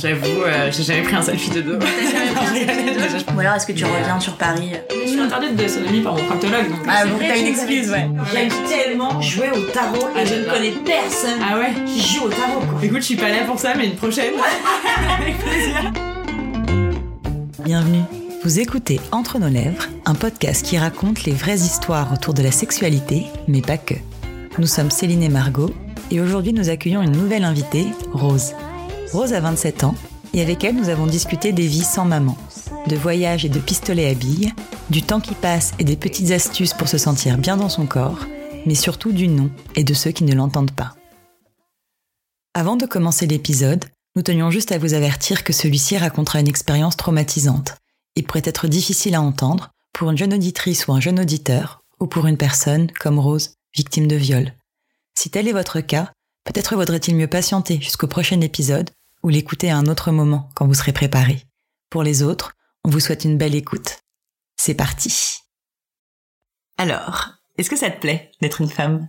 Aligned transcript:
j'avoue, 0.00 0.42
euh, 0.42 0.70
j'ai 0.72 0.82
jamais 0.82 1.02
pris 1.02 1.14
un 1.14 1.22
selfie 1.22 1.50
de 1.50 1.60
dos. 1.60 1.78
Ou 3.36 3.40
alors 3.40 3.54
est-ce 3.54 3.66
que 3.66 3.72
tu 3.72 3.84
reviens 3.84 4.18
sur 4.18 4.36
Paris? 4.36 4.72
Je 5.04 5.10
suis 5.10 5.20
interdite 5.20 5.56
de 5.56 5.68
sodomie 5.68 6.00
par 6.00 6.14
mon 6.14 6.24
proctologue. 6.24 6.68
Donc 6.68 6.80
Ah 6.88 7.04
bon, 7.06 7.16
t'as 7.18 7.38
une 7.38 7.46
excuse, 7.46 7.90
ouais. 7.90 8.08
J'aime 8.32 8.50
tellement 8.68 9.20
jouer 9.20 9.50
au 9.50 9.60
tarot 9.72 10.08
et 10.16 10.26
je 10.26 10.34
ne 10.36 10.44
connais 10.44 10.72
personne 10.84 11.40
Ah 11.42 11.58
ouais 11.58 11.72
qui 11.86 12.00
joue 12.00 12.24
au 12.24 12.28
tarot 12.28 12.60
quoi. 12.60 12.80
Écoute, 12.82 13.00
je 13.00 13.06
suis 13.06 13.16
pas 13.16 13.28
là 13.28 13.44
pour 13.46 13.58
ça, 13.58 13.74
mais 13.76 13.86
une 13.86 13.96
prochaine. 13.96 14.32
Avec 15.20 15.38
plaisir. 15.38 15.92
Bienvenue. 17.64 18.02
Vous 18.42 18.58
écoutez 18.58 19.00
Entre 19.12 19.38
nos 19.38 19.48
lèvres, 19.48 19.86
un 20.06 20.14
podcast 20.14 20.64
qui 20.64 20.78
raconte 20.78 21.24
les 21.24 21.32
vraies 21.32 21.58
histoires 21.58 22.12
autour 22.12 22.32
de 22.32 22.42
la 22.42 22.50
sexualité, 22.50 23.26
mais 23.48 23.60
pas 23.60 23.76
que. 23.76 23.94
Nous 24.58 24.66
sommes 24.66 24.90
Céline 24.90 25.22
et 25.22 25.28
Margot, 25.28 25.72
et 26.10 26.20
aujourd'hui 26.20 26.52
nous 26.52 26.70
accueillons 26.70 27.02
une 27.02 27.12
nouvelle 27.12 27.44
invitée, 27.44 27.86
Rose. 28.12 28.54
Rose 29.12 29.32
a 29.32 29.40
27 29.40 29.82
ans, 29.82 29.96
et 30.34 30.40
avec 30.40 30.62
elle 30.62 30.76
nous 30.76 30.88
avons 30.88 31.06
discuté 31.06 31.52
des 31.52 31.66
vies 31.66 31.82
sans 31.82 32.04
maman, 32.04 32.38
de 32.86 32.94
voyages 32.94 33.44
et 33.44 33.48
de 33.48 33.58
pistolets 33.58 34.08
à 34.08 34.14
billes, 34.14 34.52
du 34.88 35.02
temps 35.02 35.20
qui 35.20 35.34
passe 35.34 35.72
et 35.80 35.84
des 35.84 35.96
petites 35.96 36.30
astuces 36.30 36.74
pour 36.74 36.88
se 36.88 36.96
sentir 36.96 37.36
bien 37.36 37.56
dans 37.56 37.68
son 37.68 37.86
corps, 37.86 38.26
mais 38.66 38.76
surtout 38.76 39.10
du 39.10 39.26
non 39.26 39.50
et 39.74 39.82
de 39.82 39.94
ceux 39.94 40.12
qui 40.12 40.22
ne 40.22 40.34
l'entendent 40.34 40.70
pas. 40.70 40.94
Avant 42.54 42.76
de 42.76 42.86
commencer 42.86 43.26
l'épisode, 43.26 43.84
nous 44.14 44.22
tenions 44.22 44.52
juste 44.52 44.70
à 44.70 44.78
vous 44.78 44.94
avertir 44.94 45.42
que 45.42 45.52
celui-ci 45.52 45.98
racontera 45.98 46.38
une 46.38 46.48
expérience 46.48 46.96
traumatisante 46.96 47.76
et 48.14 48.22
pourrait 48.22 48.42
être 48.44 48.68
difficile 48.68 49.16
à 49.16 49.22
entendre 49.22 49.70
pour 49.92 50.10
une 50.10 50.18
jeune 50.18 50.34
auditrice 50.34 50.86
ou 50.86 50.92
un 50.92 51.00
jeune 51.00 51.18
auditeur, 51.18 51.80
ou 51.98 52.06
pour 52.06 52.26
une 52.26 52.36
personne, 52.36 52.90
comme 53.00 53.18
Rose, 53.18 53.54
victime 53.74 54.06
de 54.06 54.16
viol. 54.16 54.52
Si 55.18 55.30
tel 55.30 55.48
est 55.48 55.52
votre 55.52 55.80
cas, 55.80 56.12
peut-être 56.44 56.76
vaudrait-il 56.76 57.16
mieux 57.16 57.26
patienter 57.26 57.80
jusqu'au 57.80 58.06
prochain 58.06 58.40
épisode 58.40 58.90
ou 59.22 59.28
l'écouter 59.28 59.70
à 59.70 59.76
un 59.76 59.86
autre 59.86 60.10
moment 60.12 60.48
quand 60.54 60.66
vous 60.66 60.74
serez 60.74 60.92
préparé. 60.92 61.44
Pour 61.90 62.02
les 62.02 62.22
autres, 62.22 62.52
on 62.84 62.90
vous 62.90 63.00
souhaite 63.00 63.24
une 63.24 63.38
belle 63.38 63.54
écoute. 63.54 63.98
C'est 64.56 64.74
parti. 64.74 65.38
Alors, 66.78 67.28
est-ce 67.58 67.70
que 67.70 67.76
ça 67.76 67.90
te 67.90 68.00
plaît 68.00 68.30
d'être 68.40 68.60
une 68.60 68.70
femme? 68.70 69.08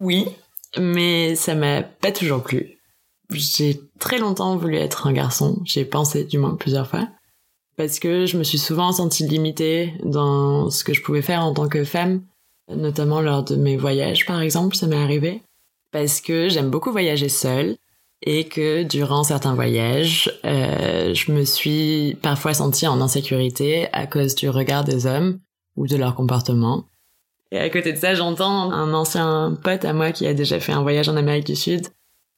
Oui, 0.00 0.26
mais 0.78 1.34
ça 1.34 1.54
m'a 1.54 1.82
pas 1.82 2.12
toujours 2.12 2.42
plu. 2.42 2.78
J'ai 3.30 3.80
très 3.98 4.18
longtemps 4.18 4.56
voulu 4.56 4.76
être 4.76 5.06
un 5.06 5.12
garçon. 5.12 5.60
J'ai 5.64 5.84
pensé, 5.84 6.24
du 6.24 6.38
moins 6.38 6.56
plusieurs 6.56 6.88
fois. 6.88 7.08
Parce 7.76 7.98
que 7.98 8.26
je 8.26 8.38
me 8.38 8.42
suis 8.42 8.58
souvent 8.58 8.90
sentie 8.90 9.26
limitée 9.26 9.94
dans 10.02 10.70
ce 10.70 10.82
que 10.82 10.94
je 10.94 11.02
pouvais 11.02 11.22
faire 11.22 11.44
en 11.44 11.54
tant 11.54 11.68
que 11.68 11.84
femme. 11.84 12.22
Notamment 12.68 13.20
lors 13.20 13.44
de 13.44 13.56
mes 13.56 13.76
voyages, 13.76 14.26
par 14.26 14.40
exemple, 14.40 14.76
ça 14.76 14.86
m'est 14.86 15.00
arrivé. 15.00 15.42
Parce 15.92 16.20
que 16.20 16.48
j'aime 16.48 16.70
beaucoup 16.70 16.90
voyager 16.90 17.28
seule. 17.28 17.76
Et 18.22 18.48
que 18.48 18.82
durant 18.82 19.22
certains 19.22 19.54
voyages, 19.54 20.30
euh, 20.44 21.14
je 21.14 21.30
me 21.30 21.44
suis 21.44 22.16
parfois 22.20 22.52
sentie 22.52 22.86
en 22.86 23.00
insécurité 23.00 23.88
à 23.92 24.06
cause 24.06 24.34
du 24.34 24.48
regard 24.48 24.84
des 24.84 25.06
hommes 25.06 25.38
ou 25.76 25.86
de 25.86 25.96
leur 25.96 26.14
comportement. 26.14 26.84
Et 27.52 27.58
à 27.58 27.70
côté 27.70 27.92
de 27.92 27.98
ça, 27.98 28.14
j'entends 28.14 28.72
un 28.72 28.92
ancien 28.92 29.56
pote 29.62 29.84
à 29.84 29.92
moi 29.92 30.12
qui 30.12 30.26
a 30.26 30.34
déjà 30.34 30.58
fait 30.58 30.72
un 30.72 30.82
voyage 30.82 31.08
en 31.08 31.16
Amérique 31.16 31.46
du 31.46 31.56
Sud, 31.56 31.86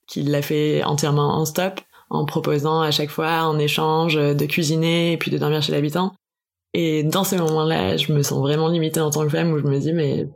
qui 0.07 0.23
l'a 0.23 0.43
fait 0.43 0.85
entièrement 0.85 1.35
en 1.35 1.45
stop, 1.45 1.81
en 2.11 2.27
proposant 2.27 2.83
à 2.83 2.91
chaque 2.91 3.11
fois 3.11 3.45
en 3.45 3.59
échange 3.59 4.15
de 4.17 4.47
cuisiner 4.47 5.13
et 5.13 5.17
puis 5.17 5.31
de 5.31 5.39
dormir 5.39 5.63
chez 5.63 5.73
l'habitant. 5.73 6.13
Et 6.75 7.03
dans 7.03 7.25
ces 7.25 7.39
moments-là, 7.39 7.97
je 7.97 8.13
me 8.13 8.23
sens 8.23 8.41
vraiment 8.41 8.69
limitée 8.69 9.01
en 9.01 9.11
tant 9.11 9.23
que 9.23 9.31
femme 9.31 9.53
où 9.53 9.59
je 9.59 9.65
me 9.65 9.79
dis 9.79 9.93
mais 9.93 10.29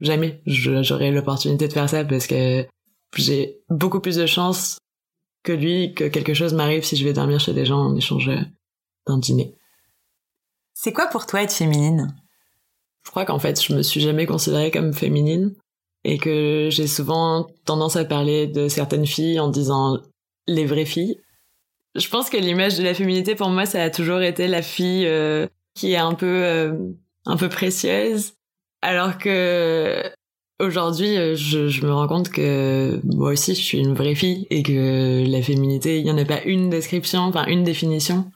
jamais 0.00 0.42
j'aurai 0.46 1.10
l'opportunité 1.10 1.66
de 1.66 1.72
faire 1.72 1.88
ça 1.88 2.04
parce 2.04 2.26
que 2.26 2.66
j'ai 3.16 3.60
beaucoup 3.68 4.00
plus 4.00 4.16
de 4.16 4.26
chances 4.26 4.78
que 5.42 5.52
lui 5.52 5.94
que 5.94 6.04
quelque 6.04 6.34
chose 6.34 6.54
m'arrive 6.54 6.84
si 6.84 6.96
je 6.96 7.04
vais 7.04 7.12
dormir 7.12 7.40
chez 7.40 7.52
des 7.52 7.64
gens 7.64 7.80
en 7.80 7.96
échange 7.96 8.30
d'un 9.06 9.18
dîner. 9.18 9.54
C'est 10.74 10.92
quoi 10.92 11.06
pour 11.06 11.26
toi 11.26 11.42
être 11.42 11.52
féminine? 11.52 12.14
Je 13.04 13.10
crois 13.10 13.24
qu'en 13.24 13.38
fait, 13.38 13.62
je 13.62 13.74
me 13.74 13.82
suis 13.82 14.00
jamais 14.00 14.26
considérée 14.26 14.70
comme 14.70 14.92
féminine 14.92 15.54
et 16.04 16.18
que 16.18 16.68
j'ai 16.70 16.86
souvent 16.86 17.46
tendance 17.64 17.96
à 17.96 18.04
parler 18.04 18.46
de 18.46 18.68
certaines 18.68 19.06
filles 19.06 19.40
en 19.40 19.48
disant 19.48 19.98
les 20.46 20.64
vraies 20.64 20.84
filles. 20.84 21.20
Je 21.94 22.08
pense 22.08 22.30
que 22.30 22.36
l'image 22.36 22.78
de 22.78 22.82
la 22.82 22.94
féminité 22.94 23.34
pour 23.34 23.50
moi, 23.50 23.66
ça 23.66 23.82
a 23.82 23.90
toujours 23.90 24.20
été 24.20 24.48
la 24.48 24.62
fille 24.62 25.06
euh, 25.06 25.46
qui 25.74 25.92
est 25.92 25.98
un 25.98 26.14
peu 26.14 26.26
euh, 26.26 26.74
un 27.26 27.36
peu 27.36 27.48
précieuse, 27.48 28.34
alors 28.80 29.18
que 29.18 30.02
aujourd'hui, 30.60 31.16
euh, 31.16 31.34
je, 31.36 31.68
je, 31.68 31.86
me 31.86 31.92
rends 31.92 32.08
compte 32.08 32.30
que 32.30 33.00
moi 33.04 33.32
aussi, 33.32 33.54
je 33.54 33.60
suis 33.60 33.78
une 33.78 33.94
vraie 33.94 34.14
fille 34.14 34.46
et 34.50 34.62
que 34.62 35.24
la 35.28 35.42
féminité, 35.42 35.98
il 35.98 36.06
y 36.06 36.10
en 36.10 36.18
a 36.18 36.24
pas 36.24 36.42
une 36.42 36.70
description, 36.70 37.20
enfin 37.20 37.46
une 37.46 37.64
définition. 37.64 38.30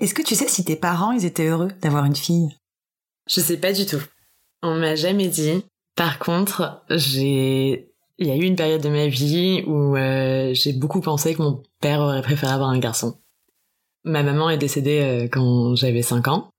Est-ce 0.00 0.14
que 0.14 0.22
tu 0.22 0.34
sais 0.34 0.48
si 0.48 0.64
tes 0.64 0.76
parents, 0.76 1.12
ils 1.12 1.24
étaient 1.24 1.46
heureux 1.46 1.70
d'avoir 1.80 2.04
une 2.04 2.16
fille? 2.16 2.56
Je 3.28 3.40
sais 3.40 3.56
pas 3.56 3.72
du 3.72 3.86
tout. 3.86 4.02
On 4.62 4.74
m'a 4.74 4.96
jamais 4.96 5.28
dit. 5.28 5.64
Par 5.94 6.18
contre, 6.18 6.82
j'ai 6.90 7.92
il 8.18 8.28
y 8.28 8.30
a 8.30 8.36
eu 8.36 8.44
une 8.44 8.56
période 8.56 8.82
de 8.82 8.88
ma 8.88 9.08
vie 9.08 9.64
où 9.66 9.96
euh, 9.96 10.54
j'ai 10.54 10.72
beaucoup 10.72 11.00
pensé 11.00 11.34
que 11.34 11.42
mon 11.42 11.62
père 11.80 12.00
aurait 12.00 12.22
préféré 12.22 12.52
avoir 12.52 12.70
un 12.70 12.78
garçon. 12.78 13.18
Ma 14.04 14.22
maman 14.22 14.50
est 14.50 14.58
décédée 14.58 15.00
euh, 15.00 15.28
quand 15.30 15.74
j'avais 15.74 16.02
5 16.02 16.28
ans. 16.28 16.50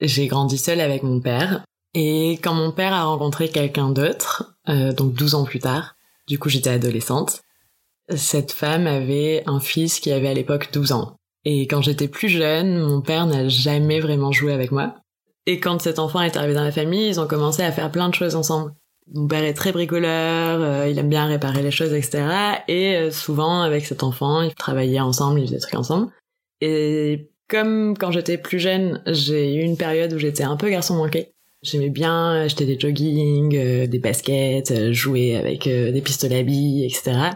J'ai 0.00 0.26
grandi 0.26 0.58
seule 0.58 0.80
avec 0.80 1.02
mon 1.02 1.20
père. 1.20 1.64
Et 1.98 2.32
quand 2.42 2.52
mon 2.52 2.72
père 2.72 2.92
a 2.92 3.04
rencontré 3.04 3.48
quelqu'un 3.48 3.88
d'autre, 3.88 4.54
euh, 4.68 4.92
donc 4.92 5.14
12 5.14 5.34
ans 5.34 5.44
plus 5.44 5.60
tard, 5.60 5.96
du 6.28 6.38
coup 6.38 6.50
j'étais 6.50 6.68
adolescente, 6.68 7.40
cette 8.14 8.52
femme 8.52 8.86
avait 8.86 9.42
un 9.46 9.60
fils 9.60 9.98
qui 9.98 10.12
avait 10.12 10.28
à 10.28 10.34
l'époque 10.34 10.68
12 10.74 10.92
ans. 10.92 11.16
Et 11.46 11.66
quand 11.66 11.80
j'étais 11.80 12.06
plus 12.06 12.28
jeune, 12.28 12.78
mon 12.78 13.00
père 13.00 13.24
n'a 13.24 13.48
jamais 13.48 13.98
vraiment 14.00 14.30
joué 14.30 14.52
avec 14.52 14.72
moi. 14.72 14.96
Et 15.46 15.58
quand 15.58 15.80
cet 15.80 15.98
enfant 15.98 16.20
est 16.20 16.36
arrivé 16.36 16.52
dans 16.52 16.64
la 16.64 16.70
famille, 16.70 17.08
ils 17.08 17.18
ont 17.18 17.26
commencé 17.26 17.62
à 17.62 17.72
faire 17.72 17.90
plein 17.90 18.10
de 18.10 18.14
choses 18.14 18.36
ensemble. 18.36 18.74
Mon 19.14 19.26
père 19.26 19.44
est 19.44 19.54
très 19.54 19.72
bricoleur, 19.72 20.60
euh, 20.60 20.88
il 20.90 20.98
aime 20.98 21.08
bien 21.08 21.24
réparer 21.24 21.62
les 21.62 21.70
choses, 21.70 21.94
etc. 21.94 22.26
Et 22.68 22.94
euh, 22.96 23.10
souvent, 23.10 23.62
avec 23.62 23.86
cet 23.86 24.02
enfant, 24.02 24.42
ils 24.42 24.54
travaillaient 24.54 25.00
ensemble, 25.00 25.40
ils 25.40 25.46
faisaient 25.46 25.56
des 25.56 25.62
trucs 25.62 25.78
ensemble. 25.80 26.12
Et 26.60 27.30
comme 27.48 27.96
quand 27.96 28.10
j'étais 28.10 28.36
plus 28.36 28.58
jeune, 28.58 29.00
j'ai 29.06 29.54
eu 29.54 29.62
une 29.62 29.78
période 29.78 30.12
où 30.12 30.18
j'étais 30.18 30.44
un 30.44 30.56
peu 30.56 30.68
garçon 30.68 30.96
manqué. 30.96 31.32
J'aimais 31.62 31.90
bien 31.90 32.42
acheter 32.42 32.66
des 32.66 32.78
jogging, 32.78 33.56
euh, 33.56 33.86
des 33.86 33.98
baskets, 33.98 34.70
euh, 34.70 34.92
jouer 34.92 35.36
avec 35.36 35.66
euh, 35.66 35.90
des 35.90 36.02
pistolets 36.02 36.40
à 36.40 36.42
billes, 36.42 36.84
etc. 36.84 37.30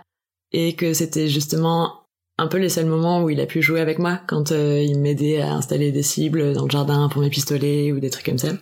Et 0.53 0.75
que 0.75 0.93
c'était 0.93 1.29
justement 1.29 2.05
un 2.39 2.47
peu 2.47 2.59
les 2.59 2.69
seuls 2.69 2.87
moments 2.87 3.23
où 3.23 3.31
il 3.31 3.41
a 3.41 3.47
pu 3.47 3.63
jouer 3.63 3.81
avec 3.81 3.99
moi, 3.99 4.21
quand 4.27 4.51
il 4.51 4.99
m'aidait 4.99 5.41
à 5.41 5.53
installer 5.53 5.93
des 5.93 6.03
cibles 6.03 6.55
dans 6.55 6.65
le 6.65 6.71
jardin 6.71 7.09
pour 7.11 7.21
mes 7.21 7.29
pistolets 7.29 7.93
ou 7.93 8.01
des 8.01 8.09
trucs 8.09 8.25
comme 8.25 8.39
ça 8.39 8.53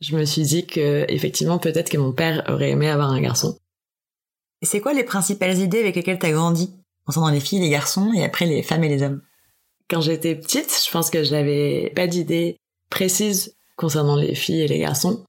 je 0.00 0.16
me 0.16 0.24
suis 0.24 0.42
dit 0.42 0.66
que 0.66 1.04
effectivement 1.08 1.58
peut-être 1.58 1.90
que 1.90 1.98
mon 1.98 2.12
père 2.12 2.42
aurait 2.48 2.70
aimé 2.70 2.88
avoir 2.88 3.10
un 3.10 3.20
garçon. 3.20 3.58
C'est 4.62 4.80
quoi 4.80 4.92
les 4.92 5.04
principales 5.04 5.58
idées 5.58 5.80
avec 5.80 5.96
lesquelles 5.96 6.18
t'as 6.18 6.32
grandi? 6.32 6.74
Concernant 7.06 7.30
les 7.30 7.40
filles, 7.40 7.60
les 7.60 7.70
garçons 7.70 8.12
et 8.14 8.24
après 8.24 8.46
les 8.46 8.62
femmes 8.62 8.84
et 8.84 8.88
les 8.88 9.02
hommes? 9.02 9.22
Quand 9.88 10.00
j'étais 10.00 10.34
petite, 10.34 10.82
je 10.84 10.90
pense 10.90 11.10
que 11.10 11.24
j'avais 11.24 11.92
pas 11.94 12.06
d'idées 12.06 12.56
précises 12.90 13.56
concernant 13.80 14.16
les 14.16 14.34
filles 14.34 14.60
et 14.60 14.68
les 14.68 14.78
garçons. 14.78 15.24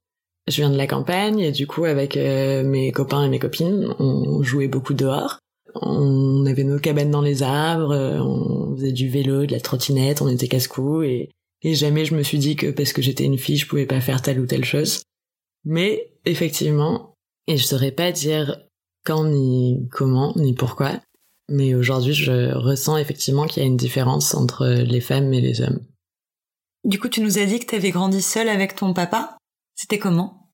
Je 0.48 0.58
viens 0.58 0.70
de 0.70 0.78
la 0.78 0.88
campagne 0.88 1.40
et 1.40 1.52
du 1.52 1.68
coup 1.68 1.86
avec 1.86 2.18
euh, 2.18 2.64
mes 2.64 2.92
copains 2.92 3.24
et 3.24 3.30
mes 3.30 3.40
copines, 3.40 3.96
on 4.00 4.44
jouait 4.44 4.68
beaucoup 4.68 4.94
dehors. 4.94 5.40
On 5.76 6.46
avait 6.46 6.66
nos 6.66 6.80
cabanes 6.80 7.12
dans 7.12 7.22
les 7.22 7.44
arbres, 7.44 7.96
on 7.96 8.76
faisait 8.76 8.92
du 8.92 9.08
vélo, 9.08 9.46
de 9.46 9.54
la 9.54 9.62
trottinette, 9.62 10.22
on 10.22 10.28
était 10.28 10.50
casse-cou 10.50 11.04
et 11.04 11.30
et 11.64 11.76
jamais 11.76 12.06
je 12.06 12.16
me 12.16 12.24
suis 12.24 12.40
dit 12.40 12.56
que 12.56 12.72
parce 12.72 12.92
que 12.92 13.02
j'étais 13.02 13.24
une 13.24 13.38
fille, 13.38 13.58
je 13.58 13.68
pouvais 13.68 13.86
pas 13.86 14.02
faire 14.02 14.22
telle 14.22 14.40
ou 14.40 14.48
telle 14.48 14.66
chose. 14.66 15.04
Mais 15.64 16.12
effectivement, 16.26 17.14
et 17.48 17.56
je 17.56 17.64
saurais 17.64 17.92
pas 17.92 18.12
dire 18.12 18.60
quand 19.06 19.26
ni 19.26 19.88
comment 19.92 20.34
ni 20.36 20.54
pourquoi, 20.54 21.00
mais 21.48 21.76
aujourd'hui 21.76 22.14
je 22.14 22.54
ressens 22.56 22.98
effectivement 22.98 23.46
qu'il 23.46 23.62
y 23.62 23.66
a 23.66 23.70
une 23.70 23.78
différence 23.78 24.34
entre 24.34 24.68
les 24.68 25.02
femmes 25.02 25.34
et 25.34 25.42
les 25.42 25.62
hommes. 25.62 25.80
Du 26.84 27.00
coup, 27.00 27.10
tu 27.10 27.22
nous 27.22 27.38
as 27.38 27.46
dit 27.46 27.60
que 27.60 27.66
t'avais 27.66 27.92
grandi 27.92 28.22
seule 28.22 28.50
avec 28.50 28.76
ton 28.76 28.94
papa. 28.94 29.38
C'était 29.76 30.00
comment? 30.00 30.52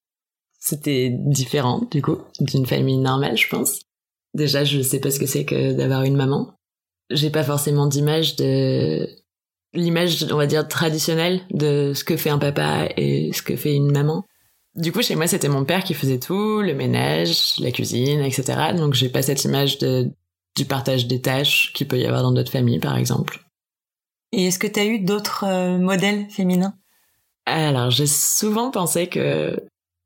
C'était 0.59 1.09
différent, 1.11 1.87
du 1.91 2.01
coup, 2.01 2.17
d'une 2.39 2.65
famille 2.65 2.97
normale, 2.97 3.37
je 3.37 3.47
pense. 3.47 3.81
Déjà, 4.33 4.63
je 4.63 4.81
sais 4.81 4.99
pas 4.99 5.11
ce 5.11 5.19
que 5.19 5.25
c'est 5.25 5.45
que 5.45 5.73
d'avoir 5.73 6.03
une 6.03 6.17
maman. 6.17 6.53
J'ai 7.09 7.29
pas 7.29 7.43
forcément 7.43 7.87
d'image 7.87 8.35
de 8.35 9.07
l'image, 9.73 10.25
on 10.31 10.37
va 10.37 10.47
dire, 10.47 10.67
traditionnelle 10.67 11.41
de 11.51 11.93
ce 11.95 12.03
que 12.03 12.17
fait 12.17 12.29
un 12.29 12.37
papa 12.37 12.89
et 12.97 13.31
ce 13.33 13.41
que 13.41 13.55
fait 13.55 13.73
une 13.73 13.91
maman. 13.91 14.25
Du 14.75 14.91
coup, 14.91 15.01
chez 15.01 15.15
moi, 15.15 15.27
c'était 15.27 15.49
mon 15.49 15.65
père 15.65 15.83
qui 15.83 15.93
faisait 15.93 16.19
tout, 16.19 16.61
le 16.61 16.73
ménage, 16.73 17.55
la 17.59 17.71
cuisine, 17.71 18.21
etc. 18.21 18.73
Donc, 18.75 18.93
j'ai 18.93 19.09
pas 19.09 19.21
cette 19.21 19.43
image 19.45 19.77
de, 19.79 20.11
du 20.55 20.65
partage 20.65 21.07
des 21.07 21.21
tâches 21.21 21.71
qu'il 21.73 21.87
peut 21.87 21.97
y 21.97 22.05
avoir 22.05 22.23
dans 22.23 22.31
d'autres 22.31 22.51
familles, 22.51 22.79
par 22.79 22.97
exemple. 22.97 23.46
Et 24.31 24.47
est-ce 24.47 24.59
que 24.59 24.67
tu 24.67 24.79
as 24.79 24.85
eu 24.85 24.99
d'autres 24.99 25.45
euh, 25.45 25.77
modèles 25.77 26.29
féminins? 26.29 26.75
Alors, 27.45 27.91
j'ai 27.91 28.07
souvent 28.07 28.71
pensé 28.71 29.07
que 29.07 29.57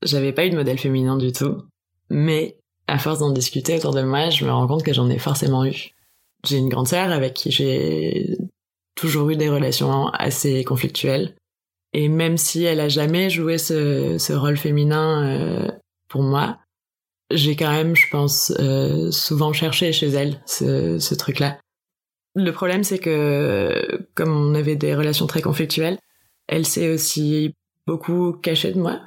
j'avais 0.03 0.31
pas 0.31 0.45
eu 0.45 0.51
de 0.51 0.55
modèle 0.55 0.77
féminin 0.77 1.17
du 1.17 1.31
tout. 1.31 1.63
Mais, 2.09 2.57
à 2.87 2.99
force 2.99 3.19
d'en 3.19 3.31
discuter 3.31 3.75
autour 3.75 3.93
de 3.93 4.03
moi, 4.03 4.29
je 4.29 4.45
me 4.45 4.51
rends 4.51 4.67
compte 4.67 4.83
que 4.83 4.93
j'en 4.93 5.09
ai 5.09 5.17
forcément 5.17 5.65
eu. 5.65 5.89
J'ai 6.45 6.57
une 6.57 6.69
grande 6.69 6.87
sœur 6.87 7.11
avec 7.11 7.33
qui 7.33 7.51
j'ai 7.51 8.37
toujours 8.95 9.29
eu 9.29 9.37
des 9.37 9.49
relations 9.49 10.07
assez 10.09 10.63
conflictuelles. 10.63 11.35
Et 11.93 12.07
même 12.07 12.37
si 12.37 12.63
elle 12.63 12.79
a 12.79 12.89
jamais 12.89 13.29
joué 13.29 13.57
ce, 13.57 14.33
rôle 14.33 14.57
féminin 14.57 15.25
euh, 15.25 15.71
pour 16.07 16.21
moi, 16.21 16.59
j'ai 17.31 17.55
quand 17.55 17.71
même, 17.71 17.95
je 17.95 18.07
pense, 18.11 18.53
euh, 18.59 19.09
souvent 19.11 19.53
cherché 19.53 19.93
chez 19.93 20.09
elle 20.09 20.41
ce 20.45 21.15
truc-là. 21.15 21.57
Le 22.35 22.51
problème, 22.51 22.83
c'est 22.83 22.99
que 22.99 24.07
comme 24.15 24.31
on 24.31 24.55
avait 24.55 24.75
des 24.75 24.95
relations 24.95 25.27
très 25.27 25.41
conflictuelles, 25.41 25.99
elle 26.47 26.65
s'est 26.65 26.89
aussi 26.89 27.55
beaucoup 27.87 28.33
cachée 28.33 28.71
de 28.71 28.79
moi. 28.79 29.01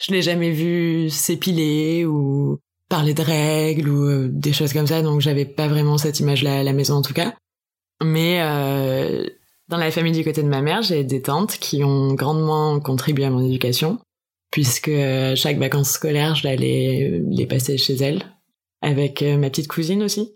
Je 0.00 0.12
l'ai 0.12 0.22
jamais 0.22 0.50
vue 0.50 1.10
s'épiler 1.10 2.04
ou 2.04 2.58
parler 2.88 3.14
de 3.14 3.22
règles 3.22 3.88
ou 3.88 4.04
euh, 4.04 4.28
des 4.30 4.52
choses 4.52 4.72
comme 4.72 4.86
ça, 4.86 5.02
donc 5.02 5.20
j'avais 5.20 5.44
pas 5.44 5.68
vraiment 5.68 5.98
cette 5.98 6.20
image-là 6.20 6.60
à 6.60 6.62
la 6.62 6.72
maison 6.72 6.94
en 6.94 7.02
tout 7.02 7.14
cas. 7.14 7.34
Mais 8.02 8.40
euh, 8.40 9.26
dans 9.68 9.76
la 9.76 9.90
famille 9.90 10.12
du 10.12 10.24
côté 10.24 10.42
de 10.42 10.48
ma 10.48 10.62
mère, 10.62 10.82
j'ai 10.82 11.04
des 11.04 11.22
tantes 11.22 11.58
qui 11.58 11.84
ont 11.84 12.14
grandement 12.14 12.80
contribué 12.80 13.24
à 13.24 13.30
mon 13.30 13.44
éducation, 13.44 13.98
puisque 14.50 14.88
euh, 14.88 15.36
chaque 15.36 15.58
vacances 15.58 15.90
scolaires, 15.90 16.34
j'allais 16.34 17.22
les 17.28 17.46
passer 17.46 17.78
chez 17.78 17.94
elles, 17.94 18.22
avec 18.82 19.22
ma 19.22 19.50
petite 19.50 19.68
cousine 19.68 20.02
aussi, 20.02 20.34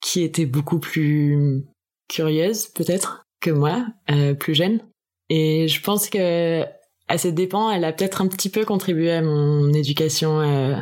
qui 0.00 0.22
était 0.22 0.46
beaucoup 0.46 0.80
plus 0.80 1.64
curieuse 2.08 2.66
peut-être 2.66 3.26
que 3.40 3.50
moi, 3.50 3.86
euh, 4.10 4.34
plus 4.34 4.54
jeune. 4.54 4.80
Et 5.28 5.68
je 5.68 5.80
pense 5.80 6.08
que 6.08 6.64
à 7.08 7.18
ses 7.18 7.32
dépens, 7.32 7.70
elle 7.70 7.84
a 7.84 7.92
peut-être 7.92 8.22
un 8.22 8.28
petit 8.28 8.48
peu 8.48 8.64
contribué 8.64 9.12
à 9.12 9.22
mon 9.22 9.72
éducation 9.72 10.40
euh, 10.40 10.76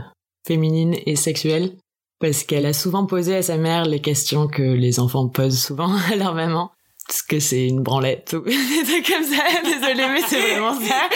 féminine 0.47 0.97
et 1.07 1.17
sexuelle, 1.17 1.77
parce 2.21 2.45
qu'elle 2.45 2.67
a 2.67 2.73
souvent 2.73 3.07
posé 3.07 3.37
à 3.37 3.43
sa 3.43 3.57
mère 3.57 3.85
les 3.85 4.01
questions 4.01 4.47
que 4.47 4.63
les 4.63 5.01
enfants 5.01 5.29
posent 5.29 5.61
souvent 5.61 5.93
à 6.13 6.17
leur 6.17 6.35
maman. 6.35 6.71
Parce 7.09 7.23
que 7.23 7.41
c'est 7.41 7.67
une 7.67 7.83
branlette 7.83 8.33
ou 8.35 8.41
des 8.45 8.85
trucs 8.85 9.09
comme 9.09 9.25
ça. 9.25 9.43
Désolée, 9.65 10.09
mais 10.09 10.23
c'est 10.29 10.41
vraiment 10.41 10.75
ça. 10.75 11.09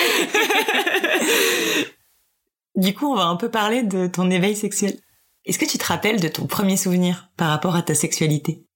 du 2.74 2.92
coup, 2.92 3.06
on 3.06 3.14
va 3.14 3.26
un 3.26 3.36
peu 3.36 3.50
parler 3.50 3.84
de 3.84 4.08
ton 4.08 4.28
éveil 4.30 4.56
sexuel. 4.56 4.98
Est-ce 5.44 5.60
que 5.60 5.64
tu 5.64 5.78
te 5.78 5.86
rappelles 5.86 6.20
de 6.20 6.26
ton 6.26 6.46
premier 6.46 6.76
souvenir 6.76 7.30
par 7.36 7.50
rapport 7.50 7.76
à 7.76 7.82
ta 7.82 7.94
sexualité? 7.94 8.66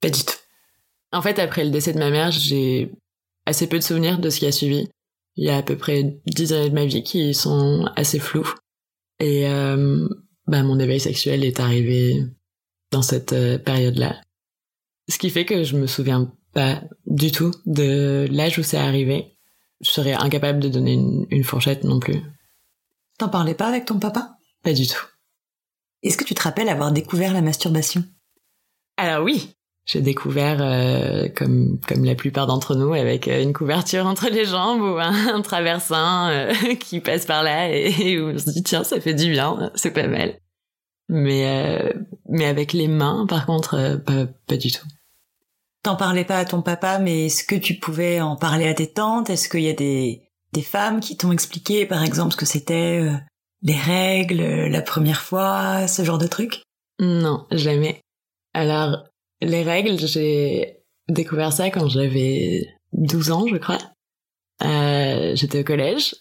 Pas 0.00 0.08
du 0.08 0.24
tout. 0.24 0.35
En 1.12 1.22
fait, 1.22 1.38
après 1.38 1.64
le 1.64 1.70
décès 1.70 1.92
de 1.92 1.98
ma 1.98 2.10
mère, 2.10 2.30
j'ai 2.30 2.92
assez 3.46 3.68
peu 3.68 3.78
de 3.78 3.84
souvenirs 3.84 4.18
de 4.18 4.30
ce 4.30 4.40
qui 4.40 4.46
a 4.46 4.52
suivi. 4.52 4.88
Il 5.36 5.44
y 5.44 5.50
a 5.50 5.56
à 5.56 5.62
peu 5.62 5.76
près 5.76 6.18
dix 6.26 6.52
années 6.52 6.70
de 6.70 6.74
ma 6.74 6.86
vie 6.86 7.02
qui 7.02 7.34
sont 7.34 7.88
assez 7.96 8.18
floues. 8.18 8.54
Et 9.20 9.48
euh, 9.48 10.08
bah, 10.46 10.62
mon 10.62 10.78
éveil 10.78 11.00
sexuel 11.00 11.44
est 11.44 11.60
arrivé 11.60 12.22
dans 12.90 13.02
cette 13.02 13.32
euh, 13.32 13.58
période-là. 13.58 14.20
Ce 15.08 15.18
qui 15.18 15.30
fait 15.30 15.44
que 15.44 15.62
je 15.62 15.76
me 15.76 15.86
souviens 15.86 16.32
pas 16.52 16.82
du 17.06 17.30
tout 17.30 17.52
de 17.66 18.26
l'âge 18.30 18.58
où 18.58 18.62
c'est 18.62 18.78
arrivé. 18.78 19.36
Je 19.80 19.90
serais 19.90 20.14
incapable 20.14 20.58
de 20.58 20.68
donner 20.68 20.94
une, 20.94 21.26
une 21.30 21.44
fourchette 21.44 21.84
non 21.84 22.00
plus. 22.00 22.22
T'en 23.18 23.28
parlais 23.28 23.54
pas 23.54 23.68
avec 23.68 23.84
ton 23.84 23.98
papa? 23.98 24.36
Pas 24.62 24.72
du 24.72 24.86
tout. 24.86 25.06
Est-ce 26.02 26.16
que 26.16 26.24
tu 26.24 26.34
te 26.34 26.42
rappelles 26.42 26.68
avoir 26.68 26.92
découvert 26.92 27.32
la 27.32 27.42
masturbation? 27.42 28.04
Alors 28.96 29.24
oui, 29.24 29.54
j'ai 29.86 30.00
découvert, 30.00 30.58
euh, 30.60 31.28
comme 31.28 31.78
comme 31.86 32.04
la 32.04 32.16
plupart 32.16 32.48
d'entre 32.48 32.74
nous, 32.74 32.92
avec 32.92 33.28
euh, 33.28 33.40
une 33.40 33.52
couverture 33.52 34.06
entre 34.06 34.28
les 34.28 34.44
jambes 34.44 34.82
ou 34.82 34.98
un, 34.98 35.34
un 35.34 35.42
traversin 35.42 36.28
euh, 36.30 36.74
qui 36.80 37.00
passe 37.00 37.24
par 37.24 37.44
là 37.44 37.70
et, 37.70 37.94
et, 38.00 38.20
où 38.20 38.30
on 38.30 38.38
se 38.38 38.50
dit 38.50 38.64
tiens 38.64 38.82
ça 38.82 39.00
fait 39.00 39.14
du 39.14 39.30
bien, 39.30 39.70
c'est 39.76 39.92
pas 39.92 40.08
mal. 40.08 40.34
Mais 41.08 41.46
euh, 41.46 41.92
mais 42.28 42.46
avec 42.46 42.72
les 42.72 42.88
mains, 42.88 43.26
par 43.28 43.46
contre, 43.46 44.00
pas, 44.04 44.26
pas 44.48 44.56
du 44.56 44.72
tout. 44.72 44.86
T'en 45.84 45.94
parlais 45.94 46.24
pas 46.24 46.38
à 46.38 46.44
ton 46.44 46.62
papa, 46.62 46.98
mais 46.98 47.26
est-ce 47.26 47.44
que 47.44 47.54
tu 47.54 47.74
pouvais 47.74 48.20
en 48.20 48.34
parler 48.34 48.66
à 48.66 48.74
tes 48.74 48.92
tantes? 48.92 49.30
Est-ce 49.30 49.48
qu'il 49.48 49.62
y 49.62 49.70
a 49.70 49.72
des 49.72 50.22
des 50.52 50.62
femmes 50.62 50.98
qui 50.98 51.16
t'ont 51.16 51.30
expliqué, 51.30 51.86
par 51.86 52.02
exemple, 52.02 52.32
ce 52.32 52.36
que 52.36 52.46
c'était 52.46 53.08
les 53.62 53.76
règles, 53.76 54.66
la 54.68 54.82
première 54.82 55.20
fois, 55.20 55.86
ce 55.86 56.02
genre 56.02 56.18
de 56.18 56.26
truc 56.26 56.62
Non, 56.98 57.46
jamais. 57.52 58.00
Alors 58.52 59.04
les 59.46 59.62
règles, 59.62 59.98
j'ai 59.98 60.78
découvert 61.08 61.52
ça 61.52 61.70
quand 61.70 61.88
j'avais 61.88 62.66
12 62.92 63.30
ans, 63.30 63.46
je 63.46 63.56
crois. 63.56 63.78
Euh, 64.62 65.34
j'étais 65.34 65.60
au 65.60 65.64
collège. 65.64 66.14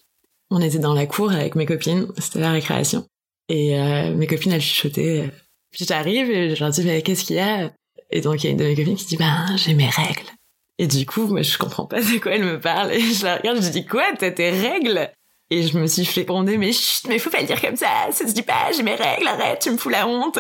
On 0.50 0.62
était 0.62 0.80
dans 0.80 0.94
la 0.94 1.08
cour 1.08 1.32
avec 1.32 1.56
mes 1.56 1.66
copines. 1.66 2.08
C'était 2.18 2.40
la 2.40 2.52
récréation. 2.52 3.08
Et 3.50 3.80
euh, 3.80 4.14
mes 4.14 4.28
copines, 4.28 4.52
elles 4.52 4.62
chuchotaient. 4.62 5.32
Puis 5.72 5.86
j'arrive 5.86 6.30
et 6.30 6.56
je 6.56 6.64
leur 6.64 6.72
dis, 6.72 6.84
mais 6.84 7.02
qu'est-ce 7.02 7.26
qu'il 7.26 7.38
y 7.38 7.40
a? 7.40 7.72
Et 8.12 8.22
donc, 8.22 8.44
il 8.44 8.48
y 8.48 8.50
a 8.50 8.52
une 8.52 8.58
de 8.58 8.64
mes 8.64 8.76
copines 8.76 8.96
qui 8.96 9.06
dit, 9.06 9.18
ben, 9.18 9.46
j'ai 9.58 9.74
mes 9.74 9.90
règles. 9.90 10.30
Et 10.78 10.88
du 10.88 11.06
coup, 11.06 11.26
moi, 11.28 11.42
je 11.42 11.58
comprends 11.58 11.86
pas 11.86 12.02
de 12.02 12.20
quoi 12.20 12.34
elle 12.34 12.44
me 12.44 12.60
parle. 12.60 12.92
Et 12.94 13.00
je 13.00 13.24
la 13.24 13.38
regarde, 13.38 13.62
je 13.62 13.70
dis, 13.70 13.86
quoi, 13.86 14.04
t'as 14.18 14.32
tes 14.32 14.52
règles? 14.52 15.12
Et 15.52 15.64
je 15.64 15.78
me 15.78 15.86
suis 15.86 16.06
fait 16.06 16.26
mais 16.58 16.72
chut, 16.72 17.08
mais 17.08 17.20
faut 17.20 17.30
pas 17.30 17.42
le 17.42 17.48
dire 17.48 17.62
comme 17.62 17.76
ça. 17.76 18.08
Ça 18.12 18.28
se 18.28 18.34
dit 18.34 18.42
pas, 18.42 18.72
j'ai 18.76 18.84
mes 18.84 18.96
règles, 18.96 19.28
arrête, 19.28 19.60
tu 19.62 19.70
me 19.70 19.78
fous 19.78 19.90
la 19.90 20.08
honte. 20.08 20.40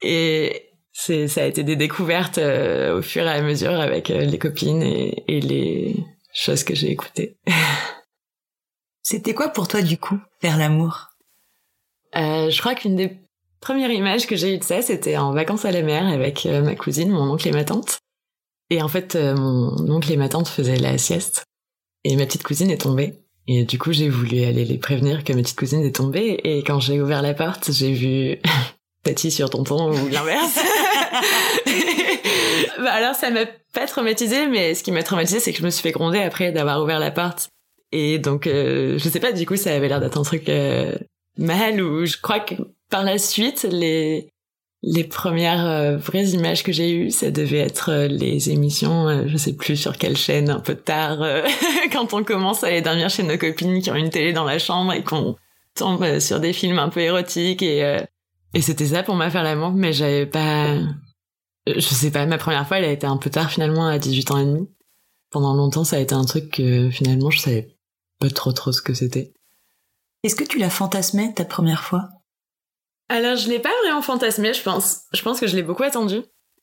Et 0.00 0.73
c'est 0.96 1.28
ça 1.28 1.42
a 1.42 1.46
été 1.46 1.64
des 1.64 1.76
découvertes 1.76 2.38
euh, 2.38 2.98
au 2.98 3.02
fur 3.02 3.24
et 3.24 3.30
à 3.30 3.42
mesure 3.42 3.78
avec 3.78 4.10
euh, 4.10 4.24
les 4.24 4.38
copines 4.38 4.82
et, 4.82 5.24
et 5.28 5.40
les 5.40 5.96
choses 6.32 6.64
que 6.64 6.74
j'ai 6.74 6.90
écoutées. 6.90 7.36
C'était 9.02 9.34
quoi 9.34 9.48
pour 9.48 9.68
toi 9.68 9.82
du 9.82 9.98
coup 9.98 10.18
faire 10.40 10.56
l'amour? 10.56 11.10
Euh, 12.16 12.48
Je 12.48 12.58
crois 12.60 12.74
qu'une 12.74 12.96
des 12.96 13.18
premières 13.60 13.90
images 13.90 14.26
que 14.26 14.36
j'ai 14.36 14.54
eues 14.54 14.58
de 14.58 14.64
ça, 14.64 14.80
c'était 14.82 15.16
en 15.16 15.32
vacances 15.32 15.64
à 15.64 15.72
la 15.72 15.82
mer 15.82 16.06
avec 16.06 16.46
euh, 16.46 16.62
ma 16.62 16.74
cousine, 16.74 17.10
mon 17.10 17.32
oncle 17.32 17.48
et 17.48 17.52
ma 17.52 17.64
tante. 17.64 17.98
Et 18.70 18.80
en 18.80 18.88
fait, 18.88 19.14
euh, 19.14 19.34
mon 19.36 19.90
oncle 19.90 20.10
et 20.12 20.16
ma 20.16 20.28
tante 20.28 20.48
faisaient 20.48 20.76
la 20.76 20.96
sieste 20.96 21.44
et 22.04 22.16
ma 22.16 22.24
petite 22.24 22.44
cousine 22.44 22.70
est 22.70 22.80
tombée. 22.80 23.20
Et 23.46 23.64
du 23.64 23.78
coup, 23.78 23.92
j'ai 23.92 24.08
voulu 24.08 24.42
aller 24.44 24.64
les 24.64 24.78
prévenir 24.78 25.22
que 25.22 25.32
ma 25.34 25.42
petite 25.42 25.58
cousine 25.58 25.82
est 25.82 25.96
tombée. 25.96 26.40
Et 26.44 26.62
quand 26.62 26.80
j'ai 26.80 27.00
ouvert 27.02 27.20
la 27.20 27.34
porte, 27.34 27.72
j'ai 27.72 27.92
vu 27.92 28.38
Tati 29.02 29.30
sur 29.30 29.50
tonton 29.50 29.92
ou 29.92 30.08
l'inverse. 30.08 30.58
bah 32.78 32.92
alors 32.92 33.14
ça 33.14 33.30
m'a 33.30 33.46
pas 33.72 33.86
traumatisé, 33.86 34.46
mais 34.46 34.74
ce 34.74 34.82
qui 34.82 34.92
m'a 34.92 35.02
traumatisé, 35.02 35.40
c'est 35.40 35.52
que 35.52 35.58
je 35.58 35.64
me 35.64 35.70
suis 35.70 35.82
fait 35.82 35.92
gronder 35.92 36.18
après 36.20 36.52
d'avoir 36.52 36.82
ouvert 36.82 36.98
la 36.98 37.10
porte. 37.10 37.48
Et 37.92 38.18
donc, 38.18 38.46
euh, 38.46 38.98
je 38.98 39.08
sais 39.08 39.20
pas, 39.20 39.32
du 39.32 39.46
coup, 39.46 39.56
ça 39.56 39.72
avait 39.72 39.88
l'air 39.88 40.00
d'être 40.00 40.18
un 40.18 40.22
truc 40.22 40.48
euh, 40.48 40.92
mal 41.38 41.80
ou 41.80 42.06
je 42.06 42.16
crois 42.16 42.40
que 42.40 42.54
par 42.90 43.04
la 43.04 43.18
suite, 43.18 43.66
les 43.70 44.28
les 44.86 45.04
premières 45.04 45.66
euh, 45.66 45.96
vraies 45.96 46.26
images 46.30 46.62
que 46.62 46.70
j'ai 46.70 46.94
eues, 46.94 47.10
ça 47.10 47.30
devait 47.30 47.58
être 47.58 47.90
euh, 47.90 48.06
les 48.06 48.50
émissions, 48.50 49.08
euh, 49.08 49.22
je 49.26 49.36
sais 49.38 49.54
plus 49.54 49.76
sur 49.76 49.96
quelle 49.96 50.16
chaîne, 50.16 50.50
un 50.50 50.60
peu 50.60 50.74
tard, 50.74 51.24
quand 51.92 52.12
on 52.12 52.22
commence 52.22 52.62
à 52.62 52.66
aller 52.66 52.82
dormir 52.82 53.08
chez 53.08 53.22
nos 53.22 53.38
copines 53.38 53.80
qui 53.80 53.90
ont 53.90 53.94
une 53.94 54.10
télé 54.10 54.34
dans 54.34 54.44
la 54.44 54.58
chambre 54.58 54.92
et 54.92 55.02
qu'on 55.02 55.36
tombe 55.74 56.18
sur 56.18 56.38
des 56.38 56.52
films 56.52 56.78
un 56.78 56.90
peu 56.90 57.00
érotiques 57.00 57.62
et 57.62 57.98
et 58.56 58.60
c'était 58.60 58.86
ça 58.86 59.02
pour 59.02 59.16
moi 59.16 59.30
faire 59.30 59.42
l'amour, 59.42 59.72
mais 59.72 59.92
j'avais 59.92 60.26
pas, 60.26 60.76
je 61.66 61.80
sais 61.80 62.10
pas, 62.10 62.26
ma 62.26 62.38
première 62.38 62.66
fois, 62.66 62.78
elle 62.78 62.84
a 62.84 62.92
été 62.92 63.06
un 63.06 63.16
peu 63.16 63.30
tard 63.30 63.50
finalement, 63.50 63.86
à 63.86 63.98
18 63.98 64.30
ans 64.30 64.38
et 64.38 64.44
demi. 64.44 64.68
Pendant 65.30 65.54
longtemps, 65.54 65.84
ça 65.84 65.96
a 65.96 66.00
été 66.00 66.14
un 66.14 66.24
truc 66.24 66.50
que 66.50 66.90
finalement, 66.90 67.30
je 67.30 67.40
savais 67.40 67.76
pas 68.20 68.30
trop 68.30 68.52
trop 68.52 68.72
ce 68.72 68.82
que 68.82 68.94
c'était. 68.94 69.32
Est-ce 70.22 70.36
que 70.36 70.44
tu 70.44 70.58
l'as 70.58 70.70
fantasmé 70.70 71.34
ta 71.34 71.44
première 71.44 71.82
fois? 71.82 72.08
Alors, 73.08 73.36
je 73.36 73.48
l'ai 73.48 73.58
pas 73.58 73.72
vraiment 73.82 74.02
fantasmé, 74.02 74.54
je 74.54 74.62
pense. 74.62 75.02
Je 75.12 75.22
pense 75.22 75.40
que 75.40 75.46
je 75.46 75.56
l'ai 75.56 75.62
beaucoup 75.62 75.82
attendu. 75.82 76.22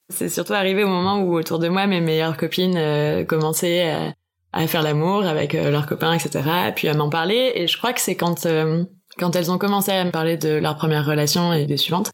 C'est 0.10 0.30
surtout 0.30 0.54
arrivé 0.54 0.84
au 0.84 0.88
moment 0.88 1.20
où 1.20 1.36
autour 1.36 1.60
de 1.60 1.68
moi, 1.68 1.86
mes 1.88 2.02
meilleures 2.02 2.38
copines 2.38 2.78
euh, 2.78 3.24
commençaient 3.24 3.90
à, 3.90 4.14
à 4.54 4.68
faire 4.68 4.82
l'amour 4.82 5.26
avec 5.26 5.56
euh, 5.56 5.72
leurs 5.72 5.86
copains, 5.86 6.14
etc. 6.14 6.72
Puis 6.76 6.88
à 6.88 6.94
m'en 6.94 7.10
parler. 7.10 7.52
Et 7.56 7.68
je 7.68 7.78
crois 7.78 7.94
que 7.94 8.02
c'est 8.02 8.16
quand 8.16 8.46
euh, 8.46 8.84
quand 9.18 9.36
elles 9.36 9.52
ont 9.52 9.58
commencé 9.58 9.92
à 9.92 10.04
me 10.04 10.12
parler 10.12 10.38
de 10.38 10.50
leur 10.50 10.76
première 10.76 11.06
relation 11.06 11.54
et 11.54 11.66
des 11.66 11.78
suivantes 11.78 12.12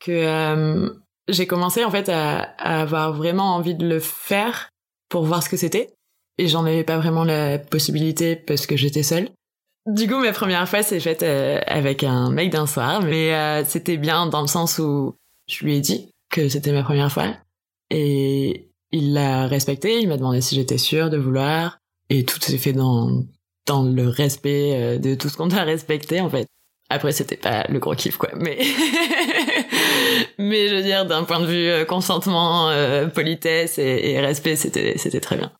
que 0.00 0.12
euh, 0.12 0.90
j'ai 1.28 1.46
commencé 1.46 1.84
en 1.84 1.90
fait 1.90 2.08
à, 2.08 2.40
à, 2.58 2.80
avoir 2.80 3.12
vraiment 3.12 3.54
envie 3.54 3.74
de 3.74 3.86
le 3.86 4.00
faire 4.00 4.70
pour 5.08 5.24
voir 5.24 5.42
ce 5.42 5.48
que 5.48 5.56
c'était 5.56 5.94
et 6.38 6.48
j'en 6.48 6.64
avais 6.64 6.84
pas 6.84 6.98
vraiment 6.98 7.24
la 7.24 7.58
possibilité 7.58 8.36
parce 8.36 8.66
que 8.66 8.76
j'étais 8.76 9.02
seule. 9.02 9.30
Du 9.86 10.08
coup, 10.08 10.18
ma 10.18 10.32
première 10.32 10.68
fois 10.68 10.82
s'est 10.82 11.00
faite 11.00 11.22
euh, 11.22 11.60
avec 11.66 12.02
un 12.02 12.30
mec 12.30 12.50
d'un 12.50 12.66
soir, 12.66 13.02
mais 13.02 13.32
euh, 13.32 13.64
c'était 13.64 13.96
bien 13.96 14.26
dans 14.26 14.40
le 14.40 14.48
sens 14.48 14.78
où 14.78 15.14
je 15.48 15.64
lui 15.64 15.76
ai 15.76 15.80
dit 15.80 16.08
que 16.30 16.48
c'était 16.48 16.72
ma 16.72 16.82
première 16.82 17.12
fois 17.12 17.36
et 17.90 18.68
il 18.90 19.12
l'a 19.12 19.46
respecté. 19.46 20.00
Il 20.00 20.08
m'a 20.08 20.16
demandé 20.16 20.40
si 20.40 20.56
j'étais 20.56 20.78
sûre 20.78 21.08
de 21.08 21.16
vouloir 21.16 21.78
et 22.10 22.24
tout 22.24 22.40
s'est 22.40 22.58
fait 22.58 22.72
dans 22.72 23.24
dans 23.66 23.82
le 23.82 24.08
respect 24.08 24.72
euh, 24.74 24.98
de 24.98 25.14
tout 25.14 25.28
ce 25.28 25.36
qu'on 25.36 25.46
doit 25.46 25.62
respecter 25.62 26.20
en 26.20 26.30
fait. 26.30 26.46
Après 26.90 27.12
c'était 27.12 27.36
pas 27.36 27.64
le 27.68 27.78
gros 27.78 27.94
kiff 27.94 28.16
quoi, 28.16 28.30
mais 28.34 28.58
mais 30.38 30.68
je 30.68 30.74
veux 30.76 30.82
dire 30.82 31.06
d'un 31.06 31.24
point 31.24 31.40
de 31.40 31.46
vue 31.46 31.68
euh, 31.68 31.84
consentement, 31.84 32.68
euh, 32.70 33.06
politesse 33.06 33.78
et, 33.78 34.10
et 34.10 34.20
respect, 34.20 34.56
c'était 34.56 34.98
c'était 34.98 35.20
très 35.20 35.36
bien. 35.36 35.52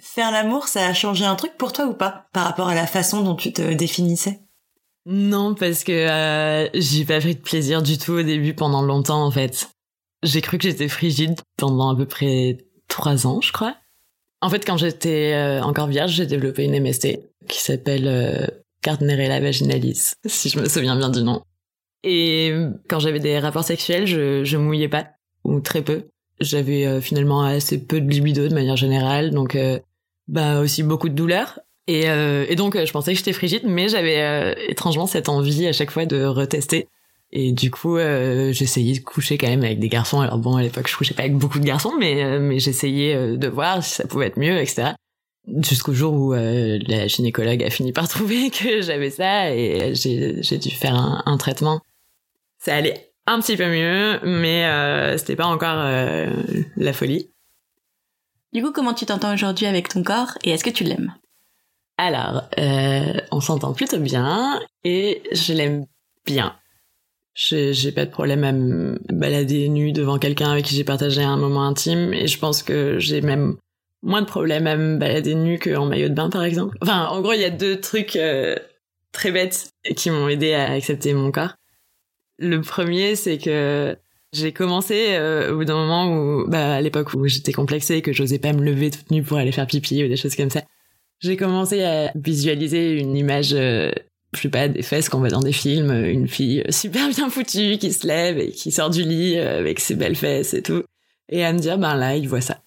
Faire 0.00 0.30
l'amour, 0.30 0.68
ça 0.68 0.86
a 0.86 0.92
changé 0.92 1.24
un 1.24 1.36
truc 1.36 1.56
pour 1.56 1.72
toi 1.72 1.86
ou 1.86 1.94
pas 1.94 2.26
par 2.32 2.44
rapport 2.44 2.68
à 2.68 2.74
la 2.74 2.86
façon 2.86 3.22
dont 3.22 3.34
tu 3.34 3.52
te 3.52 3.72
définissais? 3.72 4.40
Non, 5.06 5.54
parce 5.54 5.84
que 5.84 5.92
euh, 5.92 6.68
j'ai 6.74 7.04
pas 7.04 7.20
pris 7.20 7.34
de 7.34 7.40
plaisir 7.40 7.82
du 7.82 7.96
tout 7.96 8.12
au 8.12 8.22
début 8.22 8.54
pendant 8.54 8.82
longtemps 8.82 9.24
en 9.24 9.30
fait. 9.30 9.68
j'ai 10.22 10.40
cru 10.40 10.58
que 10.58 10.64
j'étais 10.64 10.88
frigide 10.88 11.40
pendant 11.56 11.90
à 11.90 11.96
peu 11.96 12.06
près 12.06 12.58
trois 12.88 13.26
ans, 13.26 13.40
je 13.40 13.52
crois. 13.52 13.76
En 14.42 14.50
fait, 14.50 14.66
quand 14.66 14.76
j'étais 14.76 15.32
euh, 15.34 15.62
encore 15.62 15.86
vierge, 15.86 16.12
j'ai 16.12 16.26
développé 16.26 16.64
une 16.64 16.78
MST 16.78 17.20
qui 17.48 17.60
s'appelle 17.60 18.50
Gardnerella 18.82 19.40
vaginalis, 19.40 20.12
si 20.26 20.48
je 20.48 20.58
me 20.58 20.68
souviens 20.68 20.96
bien 20.96 21.08
du 21.08 21.22
nom. 21.22 21.42
Et 22.04 22.54
quand 22.88 23.00
j'avais 23.00 23.20
des 23.20 23.38
rapports 23.38 23.64
sexuels, 23.64 24.06
je, 24.06 24.44
je 24.44 24.56
mouillais 24.56 24.88
pas, 24.88 25.08
ou 25.44 25.60
très 25.60 25.82
peu. 25.82 26.04
J'avais 26.40 26.86
euh, 26.86 27.00
finalement 27.00 27.42
assez 27.42 27.82
peu 27.82 28.00
de 28.00 28.08
libido 28.08 28.46
de 28.46 28.54
manière 28.54 28.76
générale, 28.76 29.30
donc 29.30 29.54
euh, 29.54 29.78
bah 30.28 30.60
aussi 30.60 30.82
beaucoup 30.82 31.08
de 31.08 31.14
douleur. 31.14 31.60
Et, 31.86 32.10
euh, 32.10 32.44
et 32.48 32.56
donc 32.56 32.76
je 32.82 32.92
pensais 32.92 33.12
que 33.12 33.18
j'étais 33.18 33.32
frigide, 33.32 33.62
mais 33.64 33.88
j'avais 33.88 34.56
étrangement 34.68 35.06
cette 35.06 35.28
envie 35.28 35.66
à 35.66 35.72
chaque 35.72 35.90
fois 35.90 36.04
de 36.04 36.24
retester. 36.24 36.88
Et 37.32 37.52
du 37.52 37.70
coup, 37.70 37.96
j'essayais 37.98 38.98
de 38.98 39.04
coucher 39.04 39.36
quand 39.36 39.48
même 39.48 39.62
avec 39.64 39.78
des 39.78 39.88
garçons. 39.88 40.20
Alors 40.20 40.38
bon, 40.38 40.56
à 40.56 40.62
l'époque, 40.62 40.88
je 40.88 40.96
couchais 40.96 41.14
pas 41.14 41.22
avec 41.22 41.36
beaucoup 41.36 41.58
de 41.58 41.64
garçons, 41.64 41.92
mais 41.98 42.38
mais 42.40 42.58
j'essayais 42.58 43.36
de 43.36 43.48
voir 43.48 43.82
si 43.82 43.94
ça 43.94 44.06
pouvait 44.06 44.26
être 44.26 44.38
mieux, 44.38 44.58
etc. 44.60 44.94
Jusqu'au 45.62 45.92
jour 45.92 46.12
où 46.14 46.32
la 46.32 47.06
gynécologue 47.06 47.62
a 47.62 47.70
fini 47.70 47.92
par 47.92 48.08
trouver 48.10 48.50
que 48.50 48.82
j'avais 48.82 49.10
ça 49.10 49.54
et 49.54 49.94
j'ai 49.94 50.58
dû 50.58 50.70
faire 50.70 50.94
un, 50.94 51.22
un 51.24 51.36
traitement. 51.36 51.80
Ça 52.58 52.74
allait 52.74 53.12
un 53.26 53.40
petit 53.40 53.56
peu 53.56 53.66
mieux, 53.66 54.20
mais 54.24 54.64
euh, 54.66 55.18
c'était 55.18 55.36
pas 55.36 55.46
encore 55.46 55.78
euh, 55.78 56.30
la 56.76 56.92
folie. 56.92 57.30
Du 58.52 58.62
coup, 58.62 58.72
comment 58.72 58.94
tu 58.94 59.04
t'entends 59.04 59.34
aujourd'hui 59.34 59.66
avec 59.66 59.88
ton 59.88 60.02
corps 60.02 60.38
et 60.44 60.50
est-ce 60.50 60.64
que 60.64 60.70
tu 60.70 60.84
l'aimes? 60.84 61.14
Alors, 61.98 62.44
euh, 62.58 63.20
on 63.32 63.40
s'entend 63.40 63.72
plutôt 63.72 63.98
bien 63.98 64.60
et 64.84 65.22
je 65.32 65.52
l'aime 65.52 65.86
bien. 66.24 66.56
J'ai 67.34 67.92
pas 67.92 68.06
de 68.06 68.10
problème 68.10 68.44
à 68.44 68.52
me 68.52 68.98
balader 69.10 69.68
nu 69.68 69.92
devant 69.92 70.18
quelqu'un 70.18 70.52
avec 70.52 70.64
qui 70.64 70.74
j'ai 70.74 70.84
partagé 70.84 71.22
un 71.22 71.36
moment 71.36 71.66
intime 71.66 72.14
et 72.14 72.28
je 72.28 72.38
pense 72.38 72.62
que 72.62 72.98
j'ai 72.98 73.20
même 73.20 73.56
moins 74.02 74.22
de 74.22 74.26
problème 74.26 74.66
à 74.66 74.76
me 74.76 74.96
balader 74.96 75.34
nu 75.34 75.58
qu'en 75.58 75.86
maillot 75.86 76.08
de 76.08 76.14
bain 76.14 76.30
par 76.30 76.44
exemple. 76.44 76.76
Enfin, 76.80 77.06
en 77.06 77.20
gros, 77.20 77.32
il 77.32 77.40
y 77.40 77.44
a 77.44 77.50
deux 77.50 77.80
trucs 77.80 78.16
euh, 78.16 78.56
très 79.12 79.32
bêtes 79.32 79.70
qui 79.96 80.10
m'ont 80.10 80.28
aidé 80.28 80.52
à 80.52 80.72
accepter 80.72 81.14
mon 81.14 81.30
corps. 81.30 81.54
Le 82.38 82.60
premier, 82.60 83.16
c'est 83.16 83.38
que 83.38 83.96
j'ai 84.32 84.52
commencé 84.52 85.06
euh, 85.10 85.52
au 85.52 85.58
bout 85.58 85.64
d'un 85.64 85.76
moment 85.76 86.12
où, 86.12 86.48
bah, 86.48 86.74
à 86.74 86.80
l'époque 86.80 87.14
où 87.14 87.26
j'étais 87.26 87.52
complexée, 87.52 88.02
que 88.02 88.12
j'osais 88.12 88.38
pas 88.38 88.52
me 88.52 88.62
lever 88.62 88.90
toute 88.90 89.10
nue 89.10 89.22
pour 89.22 89.38
aller 89.38 89.52
faire 89.52 89.66
pipi 89.66 90.04
ou 90.04 90.08
des 90.08 90.16
choses 90.16 90.36
comme 90.36 90.50
ça. 90.50 90.62
J'ai 91.20 91.36
commencé 91.36 91.82
à 91.82 92.12
visualiser 92.14 92.98
une 92.98 93.16
image, 93.16 93.54
euh, 93.54 93.90
je 94.34 94.40
sais 94.42 94.48
pas, 94.50 94.68
des 94.68 94.82
fesses 94.82 95.08
qu'on 95.08 95.20
voit 95.20 95.30
dans 95.30 95.40
des 95.40 95.52
films, 95.52 95.90
une 96.04 96.28
fille 96.28 96.62
super 96.68 97.08
bien 97.08 97.30
foutue 97.30 97.78
qui 97.78 97.92
se 97.92 98.06
lève 98.06 98.38
et 98.38 98.50
qui 98.50 98.70
sort 98.70 98.90
du 98.90 99.02
lit 99.02 99.38
euh, 99.38 99.58
avec 99.58 99.80
ses 99.80 99.94
belles 99.94 100.16
fesses 100.16 100.52
et 100.52 100.62
tout, 100.62 100.82
et 101.30 101.42
à 101.44 101.52
me 101.54 101.58
dire, 101.58 101.78
ben 101.78 101.94
là, 101.94 102.16
il 102.16 102.28
voit 102.28 102.42
ça. 102.42 102.58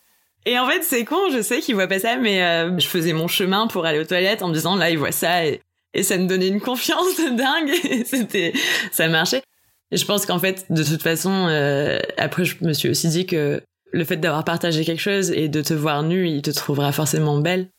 Et 0.45 0.57
en 0.57 0.67
fait, 0.67 0.83
c'est 0.83 1.05
con, 1.05 1.29
je 1.31 1.41
sais 1.41 1.59
qu'il 1.59 1.75
voit 1.75 1.87
pas 1.87 1.99
ça, 1.99 2.17
mais 2.17 2.41
euh, 2.41 2.77
je 2.77 2.87
faisais 2.87 3.13
mon 3.13 3.27
chemin 3.27 3.67
pour 3.67 3.85
aller 3.85 3.99
aux 3.99 4.05
toilettes 4.05 4.41
en 4.41 4.47
me 4.47 4.53
disant, 4.53 4.75
là, 4.75 4.89
il 4.89 4.97
voit 4.97 5.11
ça, 5.11 5.45
et, 5.45 5.61
ça 6.01 6.17
me 6.17 6.27
donnait 6.27 6.47
une 6.47 6.61
confiance 6.61 7.17
de 7.17 7.35
dingue, 7.35 8.03
c'était, 8.05 8.53
ça 8.91 9.07
marchait. 9.09 9.41
Et 9.91 9.97
je 9.97 10.05
pense 10.05 10.25
qu'en 10.25 10.39
fait, 10.39 10.65
de 10.69 10.83
toute 10.83 11.01
façon, 11.01 11.47
euh, 11.49 11.99
après, 12.17 12.45
je 12.45 12.55
me 12.61 12.73
suis 12.73 12.89
aussi 12.89 13.09
dit 13.09 13.25
que 13.25 13.61
le 13.91 14.03
fait 14.05 14.17
d'avoir 14.17 14.43
partagé 14.43 14.85
quelque 14.85 15.01
chose 15.01 15.31
et 15.31 15.49
de 15.49 15.61
te 15.61 15.73
voir 15.73 16.03
nue, 16.03 16.29
il 16.29 16.43
te 16.43 16.51
trouvera 16.51 16.91
forcément 16.91 17.39
belle. 17.39 17.69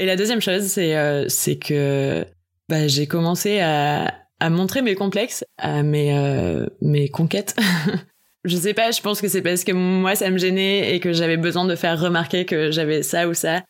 Et 0.00 0.06
la 0.06 0.16
deuxième 0.16 0.40
chose, 0.40 0.64
c'est 0.64 0.96
euh, 0.96 1.28
c'est 1.28 1.56
que 1.56 2.26
bah, 2.68 2.88
j'ai 2.88 3.06
commencé 3.06 3.60
à, 3.60 4.12
à 4.40 4.50
montrer 4.50 4.82
mes 4.82 4.96
complexes, 4.96 5.44
à 5.56 5.84
mes 5.84 6.66
mes 6.80 7.08
conquêtes. 7.08 7.54
je 8.44 8.56
sais 8.56 8.74
pas, 8.74 8.90
je 8.90 9.00
pense 9.00 9.20
que 9.20 9.28
c'est 9.28 9.42
parce 9.42 9.64
que 9.64 9.72
moi 9.72 10.14
ça 10.14 10.30
me 10.30 10.38
gênait 10.38 10.94
et 10.94 11.00
que 11.00 11.12
j'avais 11.12 11.36
besoin 11.36 11.64
de 11.64 11.76
faire 11.76 12.00
remarquer 12.00 12.44
que 12.44 12.70
j'avais 12.70 13.02
ça 13.02 13.28
ou 13.28 13.34
ça. 13.34 13.62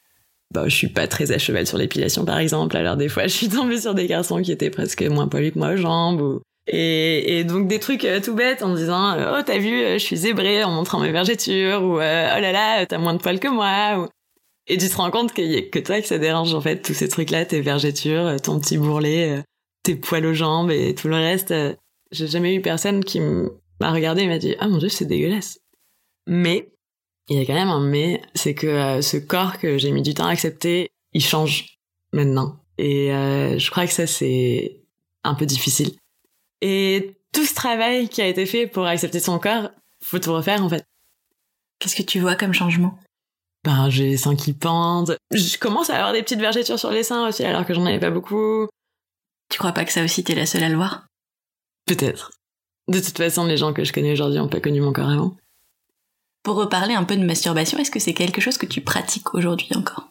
Bah, 0.52 0.64
je 0.66 0.74
suis 0.74 0.88
pas 0.88 1.06
très 1.06 1.32
à 1.32 1.38
cheval 1.38 1.66
sur 1.66 1.78
l'épilation 1.78 2.24
par 2.24 2.38
exemple, 2.38 2.76
alors 2.76 2.96
des 2.96 3.08
fois 3.08 3.22
je 3.26 3.32
suis 3.32 3.48
tombée 3.48 3.80
sur 3.80 3.94
des 3.94 4.06
garçons 4.06 4.40
qui 4.40 4.52
étaient 4.52 4.70
presque 4.70 5.02
moins 5.02 5.28
poilus 5.28 5.52
que 5.52 5.58
moi 5.58 5.72
aux 5.72 5.76
jambes 5.76 6.20
ou 6.20 6.40
et, 6.68 7.42
donc 7.42 7.66
des 7.66 7.80
trucs 7.80 8.04
euh, 8.04 8.20
tout 8.20 8.34
bêtes 8.34 8.62
en 8.62 8.72
disant 8.74 9.18
euh, 9.18 9.38
oh 9.38 9.42
t'as 9.44 9.58
vu 9.58 9.82
euh, 9.82 9.94
je 9.94 10.04
suis 10.04 10.16
zébrée 10.16 10.62
en 10.62 10.70
montrant 10.70 11.00
mes 11.00 11.10
vergetures 11.10 11.82
ou 11.82 11.94
oh 11.94 11.98
là 11.98 12.52
là 12.52 12.86
t'as 12.86 12.98
moins 12.98 13.14
de 13.14 13.18
poils 13.18 13.40
que 13.40 13.48
moi 13.48 13.98
ou... 13.98 14.08
et 14.68 14.78
tu 14.78 14.88
te 14.88 14.94
rends 14.94 15.10
compte 15.10 15.32
qu'il 15.32 15.50
y 15.50 15.56
a 15.56 15.62
que 15.62 15.80
toi 15.80 16.00
que 16.00 16.06
ça 16.06 16.18
dérange 16.18 16.54
en 16.54 16.60
fait 16.60 16.80
tous 16.80 16.94
ces 16.94 17.08
trucs 17.08 17.30
là 17.30 17.44
tes 17.44 17.60
vergetures 17.60 18.40
ton 18.40 18.60
petit 18.60 18.78
bourrelet 18.78 19.42
tes 19.82 19.96
poils 19.96 20.24
aux 20.24 20.34
jambes 20.34 20.70
et 20.70 20.94
tout 20.94 21.08
le 21.08 21.16
reste 21.16 21.52
j'ai 22.12 22.28
jamais 22.28 22.54
eu 22.54 22.62
personne 22.62 23.02
qui 23.02 23.20
m'a 23.82 23.92
regardé 23.92 24.22
et 24.22 24.26
m'a 24.26 24.38
dit 24.38 24.54
ah 24.58 24.68
mon 24.68 24.78
dieu 24.78 24.88
c'est 24.88 25.04
dégueulasse 25.04 25.60
mais 26.26 26.72
il 27.28 27.38
y 27.38 27.40
a 27.40 27.46
quand 27.46 27.54
même 27.54 27.68
un 27.68 27.80
mais 27.80 28.22
c'est 28.34 28.54
que 28.54 29.00
ce 29.00 29.16
corps 29.16 29.58
que 29.58 29.78
j'ai 29.78 29.90
mis 29.92 30.02
du 30.02 30.14
temps 30.14 30.26
à 30.26 30.30
accepter 30.30 30.90
il 31.12 31.22
change 31.22 31.78
maintenant 32.12 32.60
et 32.78 33.08
je 33.08 33.70
crois 33.70 33.86
que 33.86 33.92
ça 33.92 34.06
c'est 34.06 34.80
un 35.24 35.34
peu 35.34 35.46
difficile 35.46 35.92
et 36.62 37.16
tout 37.32 37.44
ce 37.44 37.54
travail 37.54 38.08
qui 38.08 38.22
a 38.22 38.26
été 38.26 38.46
fait 38.46 38.66
pour 38.66 38.86
accepter 38.86 39.18
son 39.18 39.38
corps, 39.38 39.70
faut 40.02 40.20
tout 40.20 40.32
refaire 40.32 40.62
en 40.62 40.68
fait. 40.68 40.84
Qu'est-ce 41.78 41.96
que 41.96 42.02
tu 42.02 42.20
vois 42.20 42.36
comme 42.36 42.52
changement? 42.52 42.98
Ben 43.64 43.90
j'ai 43.90 44.08
les 44.10 44.16
seins 44.16 44.36
qui 44.36 44.52
pendent. 44.52 45.16
Je 45.32 45.58
commence 45.58 45.90
à 45.90 45.96
avoir 45.96 46.12
des 46.12 46.22
petites 46.22 46.40
vergetures 46.40 46.78
sur 46.78 46.90
les 46.90 47.02
seins 47.02 47.28
aussi 47.28 47.44
alors 47.44 47.66
que 47.66 47.74
j'en 47.74 47.84
avais 47.84 47.98
pas 47.98 48.10
beaucoup. 48.10 48.68
Tu 49.50 49.58
crois 49.58 49.72
pas 49.72 49.84
que 49.84 49.92
ça 49.92 50.04
aussi 50.04 50.22
t'es 50.22 50.34
la 50.34 50.46
seule 50.46 50.62
à 50.62 50.68
le 50.68 50.76
voir? 50.76 51.06
Peut-être. 51.86 52.30
De 52.92 53.00
toute 53.00 53.16
façon, 53.16 53.46
les 53.46 53.56
gens 53.56 53.72
que 53.72 53.84
je 53.84 53.92
connais 53.92 54.12
aujourd'hui 54.12 54.38
ont 54.38 54.48
pas 54.48 54.60
connu 54.60 54.80
mon 54.80 54.92
corps 54.92 55.08
avant. 55.08 55.34
Pour 56.42 56.56
reparler 56.56 56.92
un 56.92 57.04
peu 57.04 57.16
de 57.16 57.24
masturbation, 57.24 57.78
est-ce 57.78 57.90
que 57.90 58.00
c'est 58.00 58.12
quelque 58.12 58.40
chose 58.40 58.58
que 58.58 58.66
tu 58.66 58.82
pratiques 58.82 59.34
aujourd'hui 59.34 59.68
encore? 59.74 60.10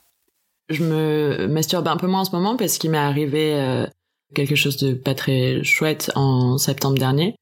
Je 0.70 0.84
me 0.84 1.48
masturbe 1.48 1.88
un 1.88 1.98
peu 1.98 2.08
moins 2.08 2.22
en 2.22 2.26
ce 2.26 2.32
moment 2.32 2.58
parce 2.58 2.78
qu'il 2.80 2.90
m'est 2.90 2.98
arrivé 2.98 3.54
euh, 3.54 3.86
quelque 4.34 4.56
chose 4.56 4.78
de 4.78 4.94
pas 4.94 5.14
très 5.14 5.64
chouette 5.64 6.12
en 6.16 6.58
septembre 6.58 6.98
dernier 6.98 7.36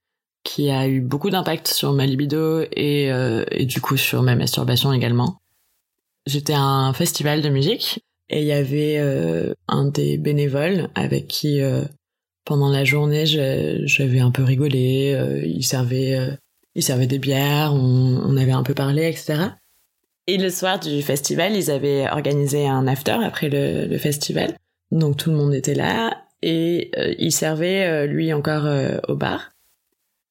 qui 0.44 0.70
a 0.70 0.86
eu 0.88 1.00
beaucoup 1.00 1.30
d'impact 1.30 1.68
sur 1.68 1.92
ma 1.92 2.06
libido 2.06 2.62
et, 2.72 3.10
euh, 3.12 3.44
et 3.50 3.66
du 3.66 3.80
coup 3.80 3.96
sur 3.96 4.22
ma 4.22 4.34
masturbation 4.36 4.92
également. 4.92 5.40
J'étais 6.26 6.52
à 6.52 6.60
un 6.60 6.92
festival 6.92 7.40
de 7.40 7.48
musique 7.48 8.00
et 8.28 8.40
il 8.40 8.46
y 8.46 8.52
avait 8.52 8.98
euh, 8.98 9.54
un 9.68 9.86
des 9.86 10.18
bénévoles 10.18 10.90
avec 10.94 11.28
qui 11.28 11.60
euh, 11.60 11.84
pendant 12.50 12.68
la 12.68 12.82
journée 12.82 13.26
j'avais 13.26 14.18
un 14.18 14.32
peu 14.32 14.42
rigolé, 14.42 15.14
euh, 15.14 15.40
il 15.46 15.62
servait 15.62 16.16
euh, 16.16 16.32
il 16.74 16.82
servait 16.82 17.06
des 17.06 17.20
bières, 17.20 17.72
on, 17.72 18.20
on, 18.24 18.36
avait 18.36 18.50
un 18.50 18.64
peu 18.64 18.74
parlé, 18.74 19.06
etc. 19.06 19.50
Et 20.26 20.36
le 20.36 20.50
soir 20.50 20.80
du 20.80 21.00
festival, 21.00 21.54
ils 21.54 21.70
avaient 21.70 22.10
organisé 22.10 22.66
un 22.66 22.88
after 22.88 23.18
après 23.22 23.48
le, 23.48 23.96
festival. 23.98 24.56
Donc 24.90 25.16
tout 25.16 25.30
le 25.30 25.36
monde 25.36 25.54
était 25.54 25.74
là 25.74 26.24
et 26.42 26.90
euh, 26.98 27.14
il 27.20 27.30
servait 27.30 27.86
euh, 27.86 28.06
lui 28.06 28.32
encore 28.32 28.66
euh, 28.66 28.98
au 29.06 29.14
bar. 29.14 29.50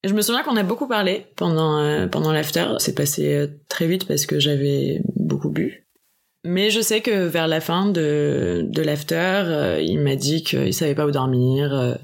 je 0.04 0.14
me 0.14 0.22
souviens 0.22 0.44
qu'on 0.44 0.58
a 0.58 0.64
beaucoup 0.64 0.90
parlé 0.90 1.28
pendant 1.38 2.06
pendant 2.10 2.34
l'after. 2.34 2.66
C'est 2.80 2.96
passé 2.96 3.48
très 3.70 3.88
vite 3.88 4.06
parce 4.06 4.26
que 4.26 4.42
j'avais 4.42 5.02
beaucoup 5.16 5.52
bu. 5.52 5.88
Mais 6.44 6.70
je 6.70 6.82
sais 6.82 7.00
que 7.00 7.28
vers 7.28 7.48
la 7.48 7.62
fin 7.62 7.86
de 7.86 8.68
de 8.70 8.82
l'after, 8.82 9.80
il 9.82 10.00
m'a 10.02 10.18
dit 10.18 10.44
qu'il 10.44 10.74
savait 10.74 10.96
pas 10.96 11.06
où 11.06 11.12
dormir. 11.12 11.98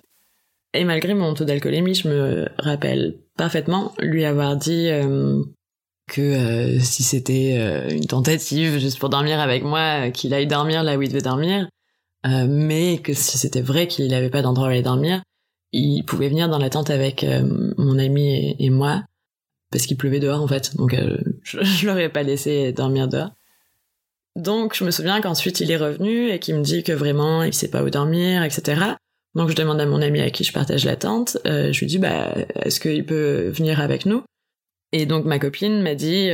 Et 0.75 0.83
malgré 0.83 1.13
mon 1.13 1.33
taux 1.33 1.45
d'alcoolémie, 1.45 1.95
je 1.95 2.07
me 2.07 2.47
rappelle 2.57 3.17
parfaitement 3.37 3.93
lui 3.99 4.25
avoir 4.25 4.55
dit 4.55 4.89
que 6.07 6.77
si 6.79 7.03
c'était 7.03 7.89
une 7.89 8.05
tentative 8.05 8.77
juste 8.79 8.99
pour 8.99 9.09
dormir 9.09 9.39
avec 9.39 9.63
moi, 9.63 10.11
qu'il 10.11 10.33
aille 10.33 10.47
dormir 10.47 10.83
là 10.83 10.97
où 10.97 11.01
il 11.01 11.09
devait 11.09 11.21
dormir, 11.21 11.67
euh, 12.25 12.47
mais 12.49 12.97
que 12.99 13.13
si 13.13 13.37
c'était 13.37 13.61
vrai 13.61 13.87
qu'il 13.87 14.07
n'avait 14.07 14.29
pas 14.29 14.41
d'endroit 14.41 14.67
où 14.67 14.71
aller 14.71 14.81
dormir, 14.81 15.21
il 15.71 16.03
pouvait 16.03 16.29
venir 16.29 16.49
dans 16.49 16.57
la 16.57 16.69
tente 16.69 16.89
avec 16.89 17.23
euh, 17.23 17.43
mon 17.77 17.99
ami 17.99 18.55
et, 18.57 18.69
moi, 18.69 19.03
parce 19.71 19.85
qu'il 19.85 19.97
pleuvait 19.97 20.19
dehors 20.19 20.41
en 20.41 20.47
fait, 20.47 20.75
donc 20.75 20.93
euh, 20.93 21.17
je, 21.43 21.63
je 21.63 21.87
l'aurais 21.87 22.09
pas 22.09 22.23
laissé 22.23 22.71
dormir 22.71 23.07
dehors. 23.07 23.31
Donc 24.35 24.75
je 24.75 24.83
me 24.83 24.91
souviens 24.91 25.21
qu'ensuite 25.21 25.59
il 25.59 25.71
est 25.71 25.77
revenu 25.77 26.29
et 26.29 26.39
qu'il 26.39 26.55
me 26.55 26.63
dit 26.63 26.83
que 26.83 26.91
vraiment 26.91 27.43
il 27.43 27.53
sait 27.53 27.69
pas 27.69 27.83
où 27.83 27.89
dormir, 27.89 28.43
etc. 28.43 28.95
Donc 29.35 29.49
je 29.49 29.55
demande 29.55 29.81
à 29.81 29.85
mon 29.85 30.01
ami 30.01 30.21
à 30.21 30.29
qui 30.29 30.43
je 30.43 30.53
partage 30.53 30.85
la 30.85 30.95
tente, 30.95 31.37
je 31.45 31.77
lui 31.77 31.87
dis 31.87 31.99
bah 31.99 32.33
est-ce 32.55 32.79
qu'il 32.79 33.05
peut 33.05 33.49
venir 33.49 33.81
avec 33.81 34.05
nous? 34.05 34.23
Et 34.91 35.05
donc 35.05 35.25
ma 35.25 35.39
copine 35.39 35.81
m'a 35.81 35.95
dit 35.95 36.29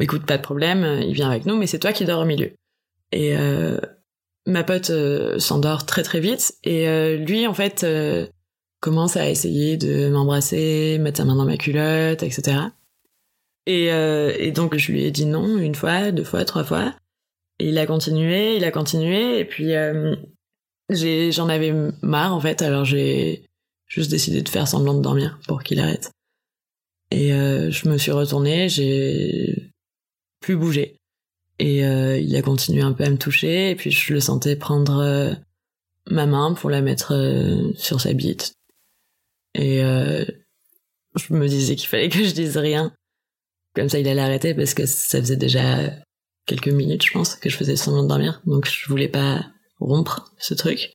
écoute 0.00 0.26
pas 0.26 0.36
de 0.36 0.42
problème, 0.42 1.00
il 1.02 1.14
vient 1.14 1.30
avec 1.30 1.46
nous, 1.46 1.56
mais 1.56 1.66
c'est 1.66 1.78
toi 1.78 1.92
qui 1.92 2.04
dors 2.04 2.20
au 2.20 2.24
milieu. 2.24 2.52
Et 3.12 3.36
ma 4.46 4.64
pote 4.64 4.90
euh, 4.90 5.38
s'endort 5.38 5.86
très 5.86 6.02
très 6.02 6.20
vite 6.20 6.54
et 6.64 6.88
euh, 6.88 7.16
lui 7.16 7.46
en 7.46 7.54
fait 7.54 7.84
euh, 7.84 8.26
commence 8.80 9.16
à 9.16 9.28
essayer 9.30 9.76
de 9.76 10.08
m'embrasser, 10.10 10.98
mettre 11.00 11.18
sa 11.18 11.24
main 11.24 11.36
dans 11.36 11.46
ma 11.46 11.56
culotte, 11.56 12.22
etc. 12.22 12.58
Et, 13.66 14.52
donc 14.52 14.76
je 14.76 14.92
lui 14.92 15.04
ai 15.04 15.10
dit 15.10 15.24
non 15.24 15.56
une 15.56 15.74
fois, 15.74 16.12
deux 16.12 16.24
fois, 16.24 16.44
trois 16.44 16.64
fois. 16.64 16.94
Et 17.58 17.68
il 17.68 17.78
a 17.78 17.86
continué, 17.86 18.56
il 18.56 18.64
a 18.64 18.70
continué 18.70 19.38
et 19.38 19.44
puis 19.46 19.72
j'en 20.90 21.48
avais 21.48 21.72
marre 22.02 22.34
en 22.34 22.40
fait 22.40 22.62
alors 22.62 22.84
j'ai 22.84 23.46
juste 23.86 24.10
décidé 24.10 24.42
de 24.42 24.48
faire 24.48 24.68
semblant 24.68 24.94
de 24.94 25.02
dormir 25.02 25.38
pour 25.46 25.62
qu'il 25.62 25.80
arrête. 25.80 26.10
Et 27.10 27.32
euh, 27.32 27.70
je 27.70 27.88
me 27.88 27.98
suis 27.98 28.10
retournée, 28.10 28.68
j'ai 28.68 29.70
plus 30.40 30.56
bougé. 30.56 30.96
Et 31.60 31.84
euh, 31.84 32.18
il 32.18 32.34
a 32.34 32.42
continué 32.42 32.82
un 32.82 32.92
peu 32.92 33.04
à 33.04 33.10
me 33.10 33.16
toucher, 33.16 33.70
et 33.70 33.76
puis 33.76 33.92
je 33.92 34.12
le 34.12 34.20
sentais 34.20 34.56
prendre 34.56 34.98
euh, 34.98 35.32
ma 36.10 36.26
main 36.26 36.54
pour 36.54 36.70
la 36.70 36.82
mettre 36.82 37.12
sur 37.76 38.00
sa 38.00 38.12
bite. 38.12 38.54
Et 39.54 39.78
je 39.80 41.32
me 41.32 41.46
disais 41.46 41.76
qu'il 41.76 41.88
fallait 41.88 42.08
que 42.08 42.24
je 42.24 42.34
dise 42.34 42.56
rien. 42.56 42.92
Comme 43.76 43.88
ça, 43.88 44.00
il 44.00 44.08
allait 44.08 44.20
arrêter 44.20 44.54
parce 44.54 44.74
que 44.74 44.86
ça 44.86 45.20
faisait 45.20 45.36
déjà 45.36 45.92
quelques 46.46 46.68
minutes, 46.68 47.04
je 47.04 47.12
pense, 47.12 47.36
que 47.36 47.48
je 47.48 47.56
faisais 47.56 47.76
semblant 47.76 48.02
de 48.02 48.08
dormir. 48.08 48.42
Donc 48.46 48.68
je 48.68 48.88
voulais 48.88 49.08
pas 49.08 49.46
rompre 49.86 50.32
ce 50.38 50.54
truc. 50.54 50.94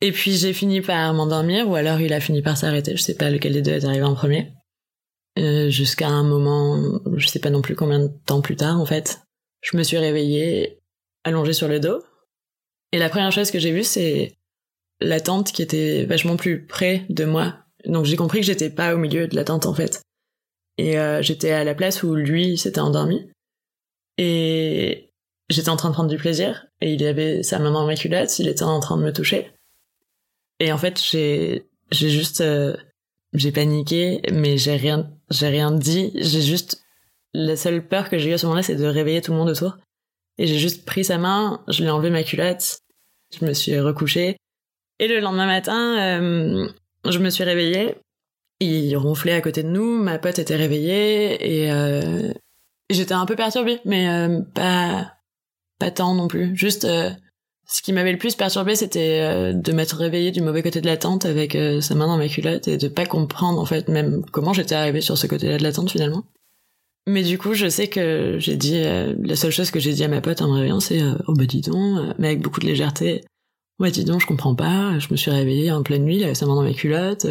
Et 0.00 0.10
puis 0.10 0.32
j'ai 0.32 0.52
fini 0.52 0.80
par 0.80 1.14
m'endormir, 1.14 1.68
ou 1.68 1.76
alors 1.76 2.00
il 2.00 2.12
a 2.12 2.20
fini 2.20 2.42
par 2.42 2.56
s'arrêter. 2.56 2.96
Je 2.96 3.02
sais 3.02 3.14
pas 3.14 3.30
lequel 3.30 3.52
des 3.52 3.62
deux 3.62 3.72
est 3.72 3.84
arrivé 3.84 4.02
en 4.02 4.14
premier. 4.14 4.52
Euh, 5.38 5.70
Jusqu'à 5.70 6.08
un 6.08 6.24
moment, 6.24 7.00
je 7.16 7.26
sais 7.28 7.38
pas 7.38 7.50
non 7.50 7.62
plus 7.62 7.76
combien 7.76 8.00
de 8.00 8.10
temps 8.26 8.40
plus 8.40 8.56
tard, 8.56 8.80
en 8.80 8.84
fait, 8.84 9.20
je 9.60 9.76
me 9.76 9.82
suis 9.82 9.98
réveillée, 9.98 10.80
allongée 11.24 11.52
sur 11.52 11.68
le 11.68 11.78
dos. 11.78 12.02
Et 12.90 12.98
la 12.98 13.08
première 13.08 13.32
chose 13.32 13.50
que 13.50 13.58
j'ai 13.58 13.72
vue, 13.72 13.84
c'est 13.84 14.36
la 15.00 15.20
tente 15.20 15.52
qui 15.52 15.62
était 15.62 16.04
vachement 16.04 16.36
plus 16.36 16.66
près 16.66 17.06
de 17.08 17.24
moi. 17.24 17.56
Donc 17.86 18.04
j'ai 18.04 18.16
compris 18.16 18.40
que 18.40 18.46
j'étais 18.46 18.70
pas 18.70 18.94
au 18.94 18.98
milieu 18.98 19.28
de 19.28 19.36
la 19.36 19.44
tente, 19.44 19.66
en 19.66 19.74
fait. 19.74 20.02
Et 20.78 20.98
euh, 20.98 21.22
j'étais 21.22 21.52
à 21.52 21.64
la 21.64 21.74
place 21.74 22.02
où 22.02 22.14
lui 22.14 22.58
s'était 22.58 22.80
endormi. 22.80 23.30
Et 24.18 25.11
j'étais 25.52 25.68
en 25.68 25.76
train 25.76 25.90
de 25.90 25.94
prendre 25.94 26.10
du 26.10 26.16
plaisir. 26.16 26.66
Et 26.80 26.92
il 26.94 27.04
avait 27.04 27.42
sa 27.42 27.58
main 27.58 27.70
dans 27.70 27.86
ma 27.86 27.94
culotte, 27.94 28.38
il 28.38 28.48
était 28.48 28.62
en 28.62 28.80
train 28.80 28.96
de 28.96 29.02
me 29.02 29.12
toucher. 29.12 29.52
Et 30.58 30.72
en 30.72 30.78
fait, 30.78 31.00
j'ai, 31.00 31.68
j'ai 31.90 32.10
juste, 32.10 32.40
euh, 32.40 32.76
j'ai 33.32 33.52
paniqué, 33.52 34.20
mais 34.32 34.58
j'ai 34.58 34.76
rien, 34.76 35.10
j'ai 35.30 35.48
rien 35.48 35.70
dit. 35.70 36.12
J'ai 36.14 36.42
juste, 36.42 36.82
la 37.34 37.56
seule 37.56 37.86
peur 37.86 38.08
que 38.08 38.18
j'ai 38.18 38.30
eue 38.30 38.34
à 38.34 38.38
ce 38.38 38.46
moment-là, 38.46 38.62
c'est 38.62 38.76
de 38.76 38.84
réveiller 38.84 39.20
tout 39.20 39.32
le 39.32 39.38
monde 39.38 39.50
autour. 39.50 39.76
Et 40.38 40.46
j'ai 40.46 40.58
juste 40.58 40.84
pris 40.84 41.04
sa 41.04 41.18
main, 41.18 41.62
je 41.68 41.82
lui 41.82 41.88
ai 41.88 41.90
enlevé 41.90 42.10
ma 42.10 42.22
culotte, 42.22 42.78
je 43.38 43.44
me 43.44 43.52
suis 43.52 43.78
recouchée. 43.78 44.36
Et 44.98 45.08
le 45.08 45.20
lendemain 45.20 45.46
matin, 45.46 46.20
euh, 46.20 46.68
je 47.08 47.18
me 47.18 47.30
suis 47.30 47.44
réveillée. 47.44 47.96
Il 48.60 48.96
ronflait 48.96 49.32
à 49.32 49.40
côté 49.40 49.62
de 49.62 49.68
nous, 49.68 50.00
ma 50.00 50.18
pote 50.18 50.38
était 50.38 50.54
réveillée 50.54 51.64
et 51.64 51.72
euh, 51.72 52.32
j'étais 52.88 53.12
un 53.12 53.26
peu 53.26 53.34
perturbée, 53.34 53.80
mais 53.84 54.28
pas 54.54 55.12
pas 55.82 55.90
tant 55.90 56.14
non 56.14 56.28
plus. 56.28 56.54
Juste, 56.54 56.84
euh, 56.84 57.10
ce 57.66 57.82
qui 57.82 57.92
m'avait 57.92 58.12
le 58.12 58.18
plus 58.18 58.36
perturbée, 58.36 58.76
c'était 58.76 59.20
euh, 59.20 59.52
de 59.52 59.72
m'être 59.72 59.96
réveillée 59.96 60.30
du 60.30 60.40
mauvais 60.40 60.62
côté 60.62 60.80
de 60.80 60.86
la 60.86 60.96
tente 60.96 61.24
avec 61.24 61.56
euh, 61.56 61.80
sa 61.80 61.96
main 61.96 62.06
dans 62.06 62.16
ma 62.16 62.28
culotte 62.28 62.68
et 62.68 62.76
de 62.76 62.86
pas 62.86 63.04
comprendre 63.04 63.60
en 63.60 63.64
fait 63.64 63.88
même 63.88 64.24
comment 64.30 64.52
j'étais 64.52 64.76
arrivée 64.76 65.00
sur 65.00 65.18
ce 65.18 65.26
côté-là 65.26 65.58
de 65.58 65.62
la 65.64 65.72
tente 65.72 65.90
finalement. 65.90 66.22
Mais 67.08 67.24
du 67.24 67.36
coup, 67.36 67.54
je 67.54 67.68
sais 67.68 67.88
que 67.88 68.36
j'ai 68.38 68.54
dit 68.54 68.80
la 68.80 69.34
seule 69.34 69.50
chose 69.50 69.72
que 69.72 69.80
j'ai 69.80 69.92
dit 69.92 70.04
à 70.04 70.08
ma 70.08 70.20
pote 70.20 70.40
en 70.40 70.46
me 70.46 70.52
réveillant, 70.52 70.78
c'est 70.78 71.02
oh 71.26 71.32
bah 71.32 71.46
dis 71.46 71.60
donc, 71.60 72.14
mais 72.20 72.28
avec 72.28 72.42
beaucoup 72.42 72.60
de 72.60 72.66
légèreté. 72.66 73.24
Ouais, 73.80 73.90
dis 73.90 74.04
donc, 74.04 74.20
je 74.20 74.26
comprends 74.26 74.54
pas. 74.54 74.96
Je 75.00 75.08
me 75.10 75.16
suis 75.16 75.32
réveillée 75.32 75.72
en 75.72 75.82
pleine 75.82 76.04
nuit, 76.04 76.22
avait 76.22 76.36
sa 76.36 76.46
main 76.46 76.54
dans 76.54 76.62
ma 76.62 76.72
culotte. 76.72 77.26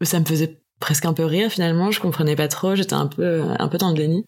Ça 0.00 0.18
me 0.18 0.24
faisait 0.24 0.62
presque 0.80 1.04
un 1.04 1.12
peu 1.12 1.26
rire 1.26 1.50
finalement. 1.50 1.90
Je 1.90 2.00
comprenais 2.00 2.36
pas 2.36 2.48
trop. 2.48 2.74
J'étais 2.74 2.94
un 2.94 3.06
peu 3.06 3.42
un 3.58 3.68
peu 3.68 3.76
dans 3.76 3.90
le 3.90 3.96
déni. 3.96 4.24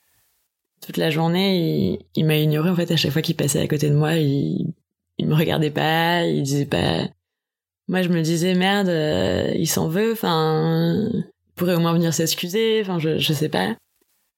Toute 0.81 0.97
la 0.97 1.11
journée, 1.11 1.99
il, 2.15 2.25
m'a 2.25 2.37
ignoré 2.37 2.71
en 2.71 2.77
fait. 2.77 2.91
À 2.91 2.97
chaque 2.97 3.13
fois 3.13 3.23
qu'il 3.23 3.37
passait 3.37 3.61
à 3.61 3.69
côté 3.69 3.91
de 3.91 3.95
moi, 3.95 4.15
il 4.15 4.75
il 5.19 5.27
me 5.27 5.35
regardait 5.35 5.71
pas. 5.71 6.25
Il 6.25 6.43
disait 6.43 6.67
pas. 6.67 7.09
Moi, 7.89 8.03
je 8.03 8.09
me 8.09 8.23
disais 8.23 8.55
merde, 8.55 8.89
euh, 8.89 9.53
il 9.57 9.67
s'en 9.67 9.89
veut. 9.89 10.13
Enfin, 10.13 11.09
il 11.13 11.53
pourrait 11.57 11.75
au 11.75 11.81
moins 11.81 11.93
venir 11.93 12.15
s'excuser. 12.15 12.81
Enfin, 12.83 12.99
je 12.99 13.19
je 13.19 13.33
sais 13.33 13.49
pas. 13.49 13.75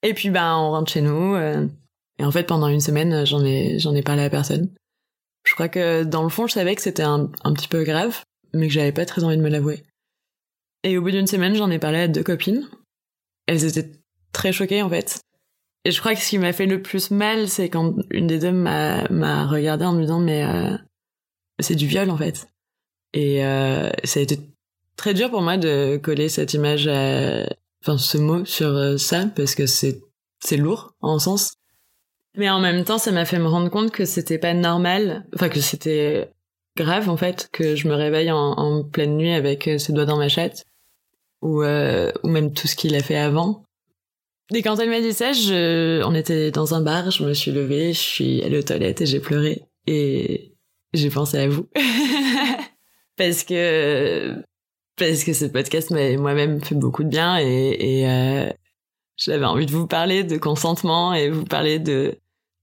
Et 0.02 0.14
puis 0.14 0.30
ben 0.30 0.56
on 0.56 0.70
rentre 0.70 0.90
chez 0.90 1.02
nous. 1.02 1.34
euh, 1.34 1.66
et 2.18 2.24
en 2.24 2.30
fait 2.30 2.44
pendant 2.44 2.68
une 2.68 2.80
semaine 2.80 3.24
j'en 3.26 3.44
ai 3.44 3.78
j'en 3.78 3.94
ai 3.94 4.02
parlé 4.02 4.22
à 4.22 4.30
personne. 4.30 4.70
Je 5.44 5.54
crois 5.54 5.68
que 5.68 6.04
dans 6.04 6.22
le 6.22 6.28
fond 6.28 6.46
je 6.46 6.52
savais 6.52 6.74
que 6.74 6.82
c'était 6.82 7.02
un, 7.02 7.30
un 7.44 7.52
petit 7.54 7.68
peu 7.68 7.82
grave, 7.84 8.22
mais 8.52 8.68
que 8.68 8.72
j'avais 8.72 8.92
pas 8.92 9.06
très 9.06 9.24
envie 9.24 9.36
de 9.36 9.42
me 9.42 9.48
l'avouer. 9.48 9.82
Et 10.84 10.96
au 10.96 11.02
bout 11.02 11.10
d'une 11.10 11.26
semaine 11.26 11.54
j'en 11.54 11.70
ai 11.70 11.78
parlé 11.78 12.00
à 12.00 12.08
deux 12.08 12.22
copines. 12.22 12.68
Elles 13.46 13.64
étaient 13.64 13.90
très 14.32 14.52
choquées 14.52 14.82
en 14.82 14.90
fait. 14.90 15.20
Et 15.84 15.90
je 15.90 16.00
crois 16.00 16.14
que 16.14 16.20
ce 16.20 16.28
qui 16.28 16.38
m'a 16.38 16.52
fait 16.52 16.66
le 16.66 16.82
plus 16.82 17.10
mal 17.10 17.48
c'est 17.48 17.70
quand 17.70 17.94
une 18.10 18.26
des 18.26 18.38
deux 18.38 18.52
m'a 18.52 19.46
regardé 19.46 19.84
en 19.84 19.92
me 19.92 20.02
disant 20.02 20.20
mais 20.20 20.44
euh, 20.44 20.76
c'est 21.58 21.74
du 21.74 21.86
viol 21.86 22.10
en 22.10 22.16
fait. 22.16 22.48
Et 23.14 23.44
euh, 23.44 23.90
ça 24.04 24.20
a 24.20 24.22
été 24.22 24.38
très 24.96 25.14
dur 25.14 25.30
pour 25.30 25.40
moi 25.40 25.56
de 25.56 25.98
coller 26.02 26.28
cette 26.28 26.52
image 26.52 26.86
enfin 27.82 27.96
ce 27.96 28.18
mot 28.18 28.44
sur 28.44 28.68
euh, 28.68 28.98
ça 28.98 29.24
parce 29.34 29.54
que 29.54 29.66
c'est 29.66 30.02
c'est 30.40 30.58
lourd 30.58 30.94
en 31.00 31.18
sens 31.18 31.54
mais 32.36 32.50
en 32.50 32.60
même 32.60 32.84
temps 32.84 32.98
ça 32.98 33.10
m'a 33.10 33.24
fait 33.24 33.38
me 33.38 33.48
rendre 33.48 33.70
compte 33.70 33.90
que 33.90 34.04
c'était 34.04 34.38
pas 34.38 34.52
normal 34.52 35.26
enfin 35.34 35.48
que 35.48 35.60
c'était 35.60 36.30
grave 36.76 37.08
en 37.08 37.16
fait 37.16 37.48
que 37.52 37.74
je 37.74 37.88
me 37.88 37.94
réveille 37.94 38.30
en, 38.30 38.84
pleine 38.84 39.16
nuit 39.16 39.32
avec 39.32 39.68
ses 39.78 39.92
doigts 39.94 40.04
dans 40.04 40.18
ma 40.18 40.28
chatte 40.28 40.66
ou 41.40 41.62
ou 41.62 42.28
même 42.28 42.52
tout 42.52 42.68
ce 42.68 42.76
qu'il 42.76 42.94
a 42.94 43.02
fait 43.02 43.16
avant 43.16 43.64
et 44.52 44.62
quand 44.62 44.76
elle 44.78 44.90
m'a 44.90 45.00
dit 45.00 45.12
ça 45.12 45.32
je 45.32 46.02
on 46.04 46.14
était 46.14 46.50
dans 46.50 46.74
un 46.74 46.80
bar 46.80 47.10
je 47.10 47.24
me 47.24 47.34
suis 47.34 47.50
levée 47.52 47.92
je 47.92 47.98
suis 47.98 48.42
allée 48.42 48.58
aux 48.58 48.62
toilettes 48.62 49.00
et 49.00 49.06
j'ai 49.06 49.20
pleuré. 49.20 49.62
Et 49.86 50.54
j'ai 50.92 51.10
pensé 51.10 51.38
à 51.38 51.48
vous. 51.48 51.68
Parce 53.16 53.44
que 53.44 54.34
parce 54.96 55.24
que 55.24 55.32
ce 55.34 55.44
podcast 55.44 55.90
m'a 55.90 56.16
moi-même 56.16 56.62
fait 56.62 56.74
beaucoup 56.74 57.04
de 57.04 57.08
bien 57.08 57.38
et, 57.38 57.76
et 57.78 58.08
euh, 58.08 58.50
j'avais 59.16 59.44
envie 59.44 59.66
de 59.66 59.72
vous 59.72 59.86
parler 59.86 60.24
de 60.24 60.38
consentement 60.38 61.12
et 61.12 61.28
vous 61.28 61.44
parler 61.44 61.78
de 61.78 62.18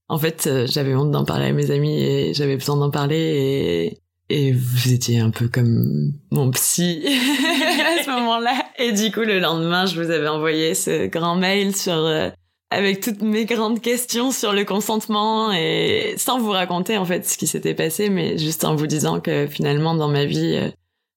en 0.08 0.18
fait 0.18 0.46
euh, 0.46 0.66
j'avais 0.66 0.94
honte 0.96 1.12
d'en 1.12 1.24
parler 1.24 1.46
à 1.46 1.52
mes 1.52 1.70
amis 1.70 2.02
et 2.02 2.34
j'avais 2.34 2.56
besoin 2.56 2.76
d'en 2.76 2.90
parler 2.90 3.16
et 3.16 4.00
et 4.30 4.52
vous 4.52 4.92
étiez 4.92 5.20
un 5.20 5.30
peu 5.30 5.48
comme 5.48 6.12
mon 6.30 6.50
psy 6.50 7.04
moment-là 8.08 8.54
et 8.78 8.92
du 8.92 9.12
coup 9.12 9.20
le 9.20 9.38
lendemain 9.38 9.86
je 9.86 10.00
vous 10.00 10.10
avais 10.10 10.28
envoyé 10.28 10.74
ce 10.74 11.06
grand 11.06 11.36
mail 11.36 11.74
sur 11.76 11.94
euh, 11.94 12.30
avec 12.70 13.00
toutes 13.00 13.22
mes 13.22 13.44
grandes 13.44 13.80
questions 13.80 14.30
sur 14.30 14.52
le 14.52 14.64
consentement 14.64 15.52
et 15.52 16.14
sans 16.16 16.38
vous 16.38 16.50
raconter 16.50 16.98
en 16.98 17.04
fait 17.04 17.26
ce 17.26 17.38
qui 17.38 17.46
s'était 17.46 17.74
passé 17.74 18.10
mais 18.10 18.38
juste 18.38 18.64
en 18.64 18.74
vous 18.74 18.86
disant 18.86 19.20
que 19.20 19.46
finalement 19.46 19.94
dans 19.94 20.08
ma 20.08 20.24
vie 20.24 20.56
euh, 20.56 20.68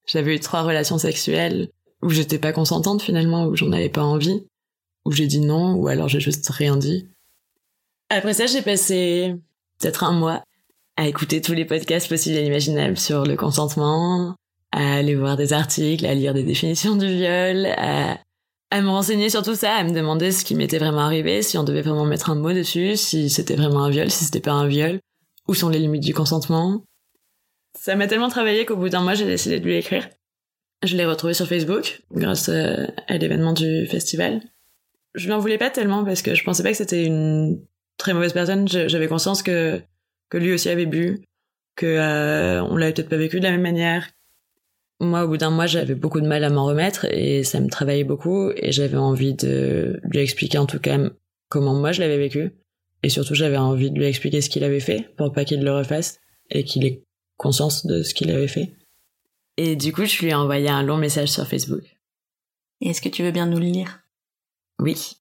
j'avais 0.06 0.36
eu 0.36 0.40
trois 0.40 0.64
relations 0.64 0.98
sexuelles 0.98 1.70
où 2.02 2.10
j'étais 2.10 2.40
pas 2.40 2.54
consentante 2.54 3.02
finalement, 3.02 3.46
où 3.46 3.56
j'en 3.56 3.72
avais 3.72 3.90
pas 3.90 4.04
envie, 4.04 4.46
où 5.06 5.12
j'ai 5.12 5.28
dit 5.28 5.40
non, 5.40 5.76
ou 5.76 5.88
alors 5.88 6.08
j'ai 6.08 6.20
juste 6.20 6.48
rien 6.50 6.78
dit. 6.78 7.08
Après 8.10 8.34
ça, 8.34 8.46
j'ai 8.46 8.62
passé 8.62 9.36
peut-être 9.80 10.04
un 10.04 10.12
mois 10.12 10.44
à 10.98 11.08
écouter 11.08 11.42
tous 11.42 11.54
les 11.54 11.66
podcasts 11.66 12.10
possibles 12.10 12.38
et 12.38 12.46
imaginables 12.46 12.98
sur 12.98 13.26
le 13.26 13.36
consentement, 13.36 14.36
à 14.72 14.96
aller 14.96 15.16
voir 15.16 15.38
des 15.38 15.54
articles, 15.54 16.06
à 16.06 16.14
lire 16.14 16.34
des 16.34 16.44
définitions 16.44 16.96
du 16.96 17.08
viol, 17.08 17.68
à, 17.78 18.18
me 18.74 18.88
renseigner 18.88 19.30
sur 19.30 19.44
tout 19.44 19.56
ça, 19.56 19.76
à 19.76 19.84
me 19.84 19.92
demander 19.92 20.32
ce 20.32 20.46
qui 20.46 20.56
m'était 20.56 20.78
vraiment 20.78 21.02
arrivé, 21.02 21.42
si 21.42 21.58
on 21.58 21.64
devait 21.64 21.82
vraiment 21.82 22.06
mettre 22.06 22.30
un 22.30 22.36
mot 22.36 22.54
dessus, 22.54 22.96
si 22.96 23.30
c'était 23.30 23.56
vraiment 23.56 23.84
un 23.84 23.90
viol, 23.90 24.10
si 24.10 24.24
c'était 24.24 24.40
pas 24.40 24.54
un 24.54 24.68
viol, 24.68 25.00
où 25.48 25.54
sont 25.54 25.70
les 25.70 25.80
limites 25.80 26.04
du 26.04 26.14
consentement. 26.14 26.84
Ça 27.78 27.96
m'a 27.96 28.08
tellement 28.08 28.30
travaillé 28.30 28.66
qu'au 28.66 28.78
bout 28.78 28.90
d'un 28.90 29.02
mois, 29.02 29.14
j'ai 29.14 29.26
décidé 29.26 29.60
de 29.60 29.66
lui 29.66 29.76
écrire. 29.76 30.08
Je 30.84 30.96
l'ai 30.96 31.06
retrouvé 31.06 31.34
sur 31.34 31.48
Facebook, 31.48 32.02
grâce 32.12 32.50
euh, 32.50 32.88
à 33.08 33.18
l'événement 33.18 33.54
du 33.54 33.86
festival. 33.88 34.42
Je 35.14 35.26
lui 35.26 35.34
en 35.34 35.40
voulais 35.40 35.58
pas 35.58 35.70
tellement 35.70 36.04
parce 36.04 36.22
que 36.22 36.34
je 36.34 36.44
pensais 36.44 36.64
pas 36.64 36.72
que 36.72 36.78
c'était 36.78 37.06
une 37.06 37.62
très 37.98 38.14
mauvaise 38.14 38.34
personne. 38.34 38.68
J'avais 38.68 39.08
conscience 39.08 39.44
que, 39.44 39.82
que 40.30 40.38
lui 40.38 40.54
aussi 40.54 40.70
avait 40.70 40.86
bu, 40.86 41.22
que 41.76 41.86
euh, 41.86 42.64
on 42.64 42.78
l'avait 42.78 42.94
peut-être 42.94 43.10
pas 43.10 43.18
vécu 43.18 43.40
de 43.40 43.44
la 43.44 43.52
même 43.52 43.62
manière. 43.62 44.10
Moi, 45.02 45.24
au 45.24 45.28
bout 45.30 45.38
d'un 45.38 45.50
mois, 45.50 45.66
j'avais 45.66 45.96
beaucoup 45.96 46.22
de 46.22 46.28
mal 46.28 46.44
à 46.44 46.52
m'en 46.52 46.64
remettre 46.64 47.06
et 47.06 47.44
ça 47.44 47.60
me 47.60 47.70
travaillait 47.70 48.04
beaucoup 48.04 48.52
et 48.56 48.72
j'avais 48.72 48.98
envie 48.98 49.34
de 49.34 50.00
lui 50.04 50.20
expliquer 50.20 50.60
en 50.60 50.68
tout 50.68 50.80
cas 50.80 51.00
comment 51.50 51.74
moi 51.74 51.92
je 51.92 52.02
l'avais 52.02 52.20
vécu. 52.20 52.52
Et 53.02 53.10
surtout, 53.10 53.34
j'avais 53.34 53.58
envie 53.58 53.90
de 53.90 53.98
lui 53.98 54.06
expliquer 54.06 54.42
ce 54.42 54.50
qu'il 54.52 54.64
avait 54.64 54.80
fait 54.80 55.10
pour 55.18 55.34
pas 55.34 55.44
qu'il 55.44 55.64
le 55.64 55.74
refasse 55.74 56.20
et 56.52 56.64
qu'il 56.64 56.86
ait 56.86 57.04
conscience 57.38 57.88
de 57.88 58.04
ce 58.04 58.14
qu'il 58.14 58.30
avait 58.30 58.48
fait. 58.48 58.76
Et 59.58 59.76
du 59.76 59.92
coup, 59.92 60.06
je 60.06 60.20
lui 60.20 60.30
ai 60.30 60.36
envoyé 60.36 60.70
un 60.70 60.84
long 60.84 60.98
message 60.98 61.30
sur 61.30 61.48
Facebook. 61.48 61.98
Est-ce 62.82 63.02
que 63.02 63.10
tu 63.10 63.24
veux 63.24 63.32
bien 63.32 63.48
nous 63.48 63.58
le 63.58 63.66
lire? 63.66 64.02
Oui. 64.78 65.14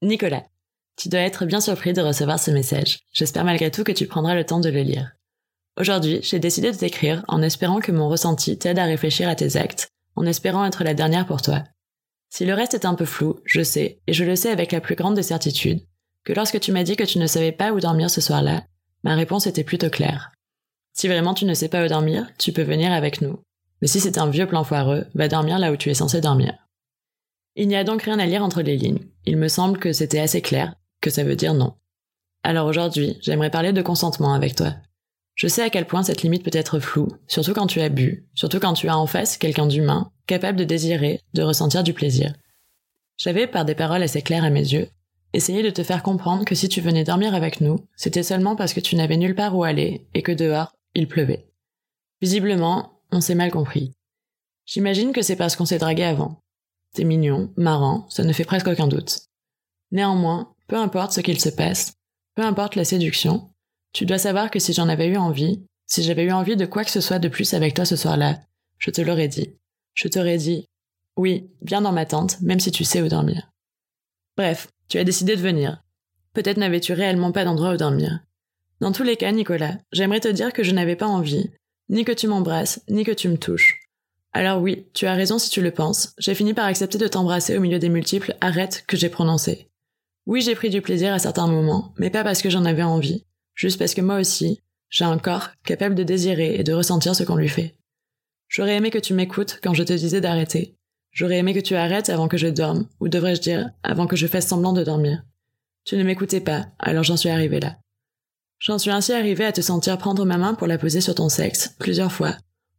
Nicolas, 0.00 0.44
tu 0.96 1.08
dois 1.08 1.22
être 1.22 1.44
bien 1.44 1.60
surpris 1.60 1.92
de 1.92 2.02
recevoir 2.02 2.38
ce 2.38 2.52
message. 2.52 3.00
J'espère 3.12 3.44
malgré 3.44 3.72
tout 3.72 3.82
que 3.82 3.90
tu 3.90 4.06
prendras 4.06 4.36
le 4.36 4.46
temps 4.46 4.60
de 4.60 4.70
le 4.70 4.82
lire. 4.82 5.10
Aujourd'hui, 5.80 6.20
j'ai 6.20 6.38
décidé 6.38 6.70
de 6.72 6.76
t'écrire 6.76 7.24
en 7.26 7.40
espérant 7.40 7.80
que 7.80 7.90
mon 7.90 8.10
ressenti 8.10 8.58
t'aide 8.58 8.78
à 8.78 8.84
réfléchir 8.84 9.30
à 9.30 9.34
tes 9.34 9.56
actes, 9.56 9.88
en 10.14 10.26
espérant 10.26 10.66
être 10.66 10.84
la 10.84 10.92
dernière 10.92 11.26
pour 11.26 11.40
toi. 11.40 11.64
Si 12.28 12.44
le 12.44 12.52
reste 12.52 12.74
est 12.74 12.84
un 12.84 12.92
peu 12.92 13.06
flou, 13.06 13.40
je 13.46 13.62
sais, 13.62 13.98
et 14.06 14.12
je 14.12 14.26
le 14.26 14.36
sais 14.36 14.50
avec 14.50 14.72
la 14.72 14.82
plus 14.82 14.94
grande 14.94 15.14
des 15.14 15.22
certitudes, 15.22 15.80
que 16.22 16.34
lorsque 16.34 16.60
tu 16.60 16.70
m'as 16.70 16.82
dit 16.82 16.96
que 16.96 17.04
tu 17.04 17.18
ne 17.18 17.26
savais 17.26 17.52
pas 17.52 17.72
où 17.72 17.80
dormir 17.80 18.10
ce 18.10 18.20
soir-là, 18.20 18.62
ma 19.04 19.14
réponse 19.14 19.46
était 19.46 19.64
plutôt 19.64 19.88
claire. 19.88 20.32
Si 20.92 21.08
vraiment 21.08 21.32
tu 21.32 21.46
ne 21.46 21.54
sais 21.54 21.70
pas 21.70 21.82
où 21.82 21.88
dormir, 21.88 22.30
tu 22.36 22.52
peux 22.52 22.60
venir 22.60 22.92
avec 22.92 23.22
nous. 23.22 23.40
Mais 23.80 23.88
si 23.88 24.00
c'est 24.00 24.18
un 24.18 24.28
vieux 24.28 24.46
plan 24.46 24.64
foireux, 24.64 25.06
va 25.14 25.28
dormir 25.28 25.58
là 25.58 25.72
où 25.72 25.76
tu 25.78 25.88
es 25.88 25.94
censé 25.94 26.20
dormir. 26.20 26.52
Il 27.56 27.68
n'y 27.68 27.76
a 27.76 27.84
donc 27.84 28.02
rien 28.02 28.18
à 28.18 28.26
lire 28.26 28.44
entre 28.44 28.60
les 28.60 28.76
lignes. 28.76 29.06
Il 29.24 29.38
me 29.38 29.48
semble 29.48 29.78
que 29.78 29.94
c'était 29.94 30.20
assez 30.20 30.42
clair, 30.42 30.74
que 31.00 31.08
ça 31.08 31.24
veut 31.24 31.36
dire 31.36 31.54
non. 31.54 31.72
Alors 32.42 32.66
aujourd'hui, 32.66 33.16
j'aimerais 33.22 33.50
parler 33.50 33.72
de 33.72 33.80
consentement 33.80 34.34
avec 34.34 34.56
toi. 34.56 34.74
Je 35.40 35.48
sais 35.48 35.62
à 35.62 35.70
quel 35.70 35.86
point 35.86 36.02
cette 36.02 36.22
limite 36.22 36.44
peut 36.44 36.50
être 36.52 36.80
floue, 36.80 37.08
surtout 37.26 37.54
quand 37.54 37.66
tu 37.66 37.80
as 37.80 37.88
bu, 37.88 38.26
surtout 38.34 38.60
quand 38.60 38.74
tu 38.74 38.90
as 38.90 38.98
en 38.98 39.06
face 39.06 39.38
quelqu'un 39.38 39.66
d'humain, 39.66 40.12
capable 40.26 40.58
de 40.58 40.64
désirer, 40.64 41.22
de 41.32 41.42
ressentir 41.42 41.82
du 41.82 41.94
plaisir. 41.94 42.34
J'avais, 43.16 43.46
par 43.46 43.64
des 43.64 43.74
paroles 43.74 44.02
assez 44.02 44.20
claires 44.20 44.44
à 44.44 44.50
mes 44.50 44.74
yeux, 44.74 44.90
essayé 45.32 45.62
de 45.62 45.70
te 45.70 45.82
faire 45.82 46.02
comprendre 46.02 46.44
que 46.44 46.54
si 46.54 46.68
tu 46.68 46.82
venais 46.82 47.04
dormir 47.04 47.34
avec 47.34 47.62
nous, 47.62 47.78
c'était 47.96 48.22
seulement 48.22 48.54
parce 48.54 48.74
que 48.74 48.80
tu 48.80 48.96
n'avais 48.96 49.16
nulle 49.16 49.34
part 49.34 49.56
où 49.56 49.64
aller 49.64 50.06
et 50.12 50.20
que 50.20 50.30
dehors, 50.30 50.74
il 50.94 51.08
pleuvait. 51.08 51.48
Visiblement, 52.20 53.00
on 53.10 53.22
s'est 53.22 53.34
mal 53.34 53.50
compris. 53.50 53.94
J'imagine 54.66 55.14
que 55.14 55.22
c'est 55.22 55.36
parce 55.36 55.56
qu'on 55.56 55.64
s'est 55.64 55.78
dragué 55.78 56.04
avant. 56.04 56.42
T'es 56.92 57.04
mignon, 57.04 57.50
marrant, 57.56 58.04
ça 58.10 58.24
ne 58.24 58.34
fait 58.34 58.44
presque 58.44 58.68
aucun 58.68 58.88
doute. 58.88 59.20
Néanmoins, 59.90 60.52
peu 60.68 60.76
importe 60.76 61.12
ce 61.12 61.22
qu'il 61.22 61.40
se 61.40 61.48
passe, 61.48 61.94
peu 62.34 62.42
importe 62.42 62.76
la 62.76 62.84
séduction, 62.84 63.49
tu 63.92 64.06
dois 64.06 64.18
savoir 64.18 64.50
que 64.50 64.58
si 64.58 64.72
j'en 64.72 64.88
avais 64.88 65.08
eu 65.08 65.16
envie, 65.16 65.62
si 65.86 66.02
j'avais 66.02 66.24
eu 66.24 66.32
envie 66.32 66.56
de 66.56 66.66
quoi 66.66 66.84
que 66.84 66.90
ce 66.90 67.00
soit 67.00 67.18
de 67.18 67.28
plus 67.28 67.54
avec 67.54 67.74
toi 67.74 67.84
ce 67.84 67.96
soir-là, 67.96 68.40
je 68.78 68.90
te 68.90 69.00
l'aurais 69.00 69.28
dit. 69.28 69.56
Je 69.94 70.08
t'aurais 70.08 70.38
dit, 70.38 70.66
oui, 71.16 71.50
viens 71.62 71.82
dans 71.82 71.92
ma 71.92 72.06
tente, 72.06 72.40
même 72.40 72.60
si 72.60 72.70
tu 72.70 72.84
sais 72.84 73.02
où 73.02 73.08
dormir. 73.08 73.50
Bref, 74.36 74.68
tu 74.88 74.98
as 74.98 75.04
décidé 75.04 75.36
de 75.36 75.42
venir. 75.42 75.82
Peut-être 76.32 76.58
n'avais-tu 76.58 76.92
réellement 76.92 77.32
pas 77.32 77.44
d'endroit 77.44 77.74
où 77.74 77.76
dormir. 77.76 78.20
Dans 78.80 78.92
tous 78.92 79.02
les 79.02 79.16
cas, 79.16 79.32
Nicolas, 79.32 79.78
j'aimerais 79.92 80.20
te 80.20 80.28
dire 80.28 80.52
que 80.52 80.62
je 80.62 80.72
n'avais 80.72 80.96
pas 80.96 81.06
envie, 81.06 81.50
ni 81.88 82.04
que 82.04 82.12
tu 82.12 82.28
m'embrasses, 82.28 82.80
ni 82.88 83.04
que 83.04 83.10
tu 83.10 83.28
me 83.28 83.36
touches. 83.36 83.80
Alors 84.32 84.62
oui, 84.62 84.86
tu 84.94 85.06
as 85.06 85.14
raison 85.14 85.38
si 85.38 85.50
tu 85.50 85.60
le 85.60 85.72
penses, 85.72 86.14
j'ai 86.18 86.36
fini 86.36 86.54
par 86.54 86.66
accepter 86.66 86.98
de 86.98 87.08
t'embrasser 87.08 87.58
au 87.58 87.60
milieu 87.60 87.80
des 87.80 87.88
multiples 87.88 88.36
arrêtes 88.40 88.84
que 88.86 88.96
j'ai 88.96 89.08
prononcées. 89.08 89.68
Oui, 90.26 90.40
j'ai 90.40 90.54
pris 90.54 90.70
du 90.70 90.80
plaisir 90.80 91.12
à 91.12 91.18
certains 91.18 91.48
moments, 91.48 91.92
mais 91.98 92.10
pas 92.10 92.22
parce 92.22 92.40
que 92.40 92.48
j'en 92.48 92.64
avais 92.64 92.84
envie, 92.84 93.24
juste 93.60 93.78
parce 93.78 93.92
que 93.92 94.00
moi 94.00 94.18
aussi, 94.18 94.62
j'ai 94.88 95.04
un 95.04 95.18
corps 95.18 95.50
capable 95.64 95.94
de 95.94 96.02
désirer 96.02 96.54
et 96.54 96.64
de 96.64 96.72
ressentir 96.72 97.14
ce 97.14 97.24
qu'on 97.24 97.36
lui 97.36 97.48
fait. 97.48 97.76
J'aurais 98.48 98.76
aimé 98.76 98.90
que 98.90 98.98
tu 98.98 99.12
m'écoutes 99.12 99.60
quand 99.62 99.74
je 99.74 99.82
te 99.82 99.92
disais 99.92 100.22
d'arrêter. 100.22 100.76
J'aurais 101.12 101.36
aimé 101.36 101.52
que 101.52 101.60
tu 101.60 101.74
arrêtes 101.74 102.08
avant 102.08 102.26
que 102.26 102.38
je 102.38 102.46
dorme, 102.46 102.88
ou 103.00 103.08
devrais-je 103.08 103.42
dire, 103.42 103.70
avant 103.82 104.06
que 104.06 104.16
je 104.16 104.26
fasse 104.26 104.46
semblant 104.46 104.72
de 104.72 104.82
dormir. 104.82 105.24
Tu 105.84 105.96
ne 105.96 106.04
m'écoutais 106.04 106.40
pas, 106.40 106.68
alors 106.78 107.04
j'en 107.04 107.18
suis 107.18 107.28
arrivé 107.28 107.60
là. 107.60 107.76
J'en 108.60 108.78
suis 108.78 108.90
ainsi 108.90 109.12
arrivé 109.12 109.44
à 109.44 109.52
te 109.52 109.60
sentir 109.60 109.98
prendre 109.98 110.24
ma 110.24 110.38
main 110.38 110.54
pour 110.54 110.66
la 110.66 110.78
poser 110.78 111.02
sur 111.02 111.14
ton 111.14 111.28
sexe, 111.28 111.76
plusieurs 111.78 112.12
fois, 112.12 112.36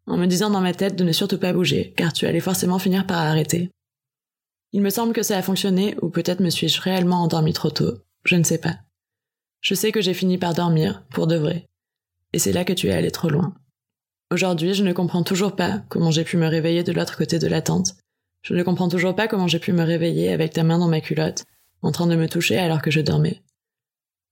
en 0.08 0.18
me 0.18 0.26
disant 0.26 0.50
dans 0.50 0.62
ma 0.62 0.74
tête 0.74 0.96
de 0.96 1.04
ne 1.04 1.12
surtout 1.12 1.38
pas 1.38 1.54
bouger, 1.54 1.94
car 1.96 2.12
tu 2.12 2.26
allais 2.26 2.40
forcément 2.40 2.80
finir 2.80 3.06
par 3.06 3.20
arrêter. 3.20 3.70
Il 4.72 4.82
me 4.82 4.90
semble 4.90 5.14
que 5.14 5.24
ça 5.24 5.38
a 5.38 5.44
fonctionné, 5.44 5.96
ou 6.02 6.10
peut-être 6.10 6.40
me 6.40 6.50
suis-je 6.50 6.82
réellement 6.82 7.22
endormi 7.22 7.54
trop 7.54 7.70
tôt, 7.70 8.00
je 8.24 8.36
ne 8.36 8.44
sais 8.44 8.58
pas. 8.58 8.80
Je 9.62 9.76
sais 9.76 9.92
que 9.92 10.02
j'ai 10.02 10.16
fini 10.16 10.38
par 10.38 10.54
dormir, 10.54 11.04
pour 11.12 11.28
de 11.28 11.36
vrai. 11.36 11.68
Et 12.34 12.40
c'est 12.40 12.52
là 12.52 12.66
que 12.66 12.74
tu 12.74 12.88
es 12.88 12.94
allé 12.94 13.12
trop 13.12 13.30
loin. 13.30 13.54
Aujourd'hui, 14.32 14.74
je 14.74 14.84
ne 14.84 14.94
comprends 14.94 15.24
toujours 15.24 15.56
pas 15.56 15.84
comment 15.90 16.10
j'ai 16.10 16.24
pu 16.24 16.38
me 16.38 16.48
réveiller 16.48 16.84
de 16.84 16.92
l'autre 16.92 17.16
côté 17.16 17.38
de 17.38 17.48
la 17.48 17.62
tente. 17.62 17.94
Je 18.42 18.56
ne 18.56 18.64
comprends 18.64 18.90
toujours 18.90 19.16
pas 19.16 19.28
comment 19.28 19.48
j'ai 19.48 19.60
pu 19.60 19.72
me 19.72 19.84
réveiller 19.84 20.32
avec 20.32 20.54
ta 20.54 20.64
main 20.64 20.80
dans 20.80 20.88
ma 20.88 21.02
culotte, 21.02 21.46
en 21.84 21.92
train 21.92 22.08
de 22.08 22.16
me 22.16 22.28
toucher 22.28 22.58
alors 22.58 22.82
que 22.82 22.90
je 22.90 23.02
dormais. 23.02 23.42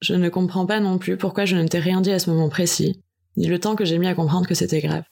Je 0.01 0.15
ne 0.15 0.29
comprends 0.29 0.65
pas 0.65 0.79
non 0.79 0.97
plus 0.97 1.17
pourquoi 1.17 1.45
je 1.45 1.55
ne 1.55 1.67
t'ai 1.67 1.79
rien 1.79 2.01
dit 2.01 2.11
à 2.11 2.19
ce 2.19 2.29
moment 2.29 2.49
précis, 2.49 3.01
ni 3.37 3.47
le 3.47 3.59
temps 3.59 3.75
que 3.75 3.85
j'ai 3.85 3.97
mis 3.99 4.07
à 4.07 4.15
comprendre 4.15 4.47
que 4.47 4.55
c'était 4.55 4.81
grave. 4.81 5.03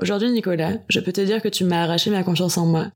Aujourd'hui, 0.00 0.30
Nicolas, 0.30 0.78
je 0.88 1.00
peux 1.00 1.12
te 1.12 1.20
dire 1.20 1.42
que 1.42 1.48
tu 1.48 1.64
m'as 1.64 1.82
arraché 1.82 2.10
ma 2.10 2.22
confiance 2.22 2.56
en 2.56 2.66
moi, 2.66 2.90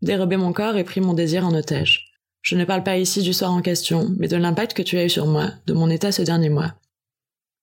dérobé 0.00 0.36
mon 0.36 0.52
corps 0.52 0.76
et 0.76 0.84
pris 0.84 1.00
mon 1.00 1.12
désir 1.12 1.44
en 1.44 1.54
otage. 1.54 2.09
Je 2.42 2.56
ne 2.56 2.64
parle 2.64 2.82
pas 2.82 2.98
ici 2.98 3.22
du 3.22 3.32
soir 3.32 3.52
en 3.52 3.60
question, 3.60 4.08
mais 4.18 4.28
de 4.28 4.36
l'impact 4.36 4.74
que 4.74 4.82
tu 4.82 4.96
as 4.96 5.04
eu 5.04 5.10
sur 5.10 5.26
moi, 5.26 5.50
de 5.66 5.72
mon 5.72 5.90
état 5.90 6.12
ce 6.12 6.22
dernier 6.22 6.48
mois. 6.48 6.74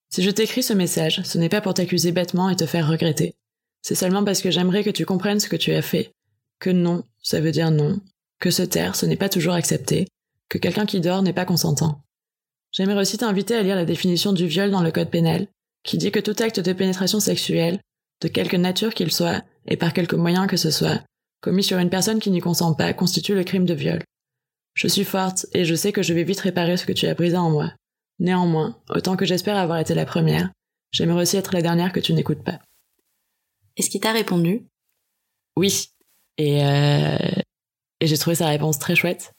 Si 0.10 0.24
je 0.24 0.32
t'écris 0.32 0.64
ce 0.64 0.74
message, 0.74 1.22
ce 1.24 1.38
n'est 1.38 1.50
pas 1.50 1.62
pour 1.62 1.74
t'accuser 1.74 2.12
bêtement 2.12 2.50
et 2.50 2.56
te 2.56 2.66
faire 2.66 2.88
regretter. 2.88 3.36
C'est 3.82 3.96
seulement 3.96 4.24
parce 4.24 4.42
que 4.42 4.52
j'aimerais 4.52 4.84
que 4.84 4.90
tu 4.90 5.06
comprennes 5.06 5.40
ce 5.40 5.50
que 5.50 5.56
tu 5.56 5.74
as 5.74 5.82
fait. 5.82 6.12
Que 6.60 6.70
non, 6.70 7.04
ça 7.22 7.40
veut 7.40 7.52
dire 7.52 7.72
non. 7.72 8.00
Que 8.40 8.52
se 8.52 8.64
taire, 8.64 8.96
ce 8.96 9.06
n'est 9.06 9.18
pas 9.18 9.30
toujours 9.30 9.54
accepté. 9.54 10.08
Que 10.50 10.58
quelqu'un 10.58 10.86
qui 10.86 11.02
dort 11.02 11.24
n'est 11.24 11.34
pas 11.34 11.46
consentant. 11.46 12.02
J'aimerais 12.72 13.02
aussi 13.02 13.18
t'inviter 13.18 13.56
à 13.56 13.64
lire 13.64 13.76
la 13.76 13.86
définition 13.86 14.34
du 14.34 14.48
viol 14.48 14.72
dans 14.72 14.82
le 14.82 14.92
code 14.92 15.10
pénal, 15.10 15.48
qui 15.84 15.98
dit 15.98 16.12
que 16.12 16.20
tout 16.20 16.36
acte 16.40 16.60
de 16.60 16.74
pénétration 16.74 17.20
sexuelle, 17.20 17.80
de 18.22 18.28
quelque 18.28 18.58
nature 18.58 18.94
qu'il 18.94 19.12
soit, 19.12 19.44
et 19.68 19.78
par 19.78 19.94
quelque 19.94 20.16
moyen 20.16 20.48
que 20.48 20.58
ce 20.58 20.72
soit, 20.72 21.02
commis 21.42 21.64
sur 21.64 21.80
une 21.80 21.90
personne 21.90 22.20
qui 22.20 22.32
n'y 22.32 22.40
consent 22.40 22.74
pas, 22.74 22.94
constitue 22.94 23.36
le 23.36 23.44
crime 23.44 23.66
de 23.66 23.74
viol. 23.74 24.04
Je 24.78 24.88
suis 24.88 25.06
forte 25.06 25.48
et 25.54 25.66
je 25.66 25.74
sais 25.74 25.92
que 25.92 26.04
je 26.04 26.14
vais 26.14 26.24
vite 26.24 26.40
réparer 26.40 26.78
ce 26.78 26.86
que 26.86 26.94
tu 26.94 27.08
as 27.08 27.16
brisé 27.16 27.36
en 27.36 27.50
moi. 27.50 27.74
Néanmoins, 28.20 28.80
autant 28.90 29.18
que 29.18 29.26
j'espère 29.26 29.58
avoir 29.58 29.80
été 29.80 29.96
la 29.96 30.06
première, 30.06 30.52
j'aimerais 30.92 31.24
aussi 31.24 31.36
être 31.36 31.56
la 31.56 31.64
dernière 31.64 31.92
que 31.92 32.00
tu 32.00 32.14
n'écoutes 32.14 32.44
pas. 32.44 32.60
Est-ce 33.76 33.90
qu'il 33.90 34.02
t'a 34.02 34.12
répondu? 34.12 34.68
Oui. 35.56 35.88
Et, 36.38 36.64
euh, 36.64 37.18
et 38.02 38.06
j'ai 38.06 38.18
trouvé 38.20 38.36
sa 38.36 38.50
réponse 38.50 38.78
très 38.78 38.96
chouette. 38.96 39.34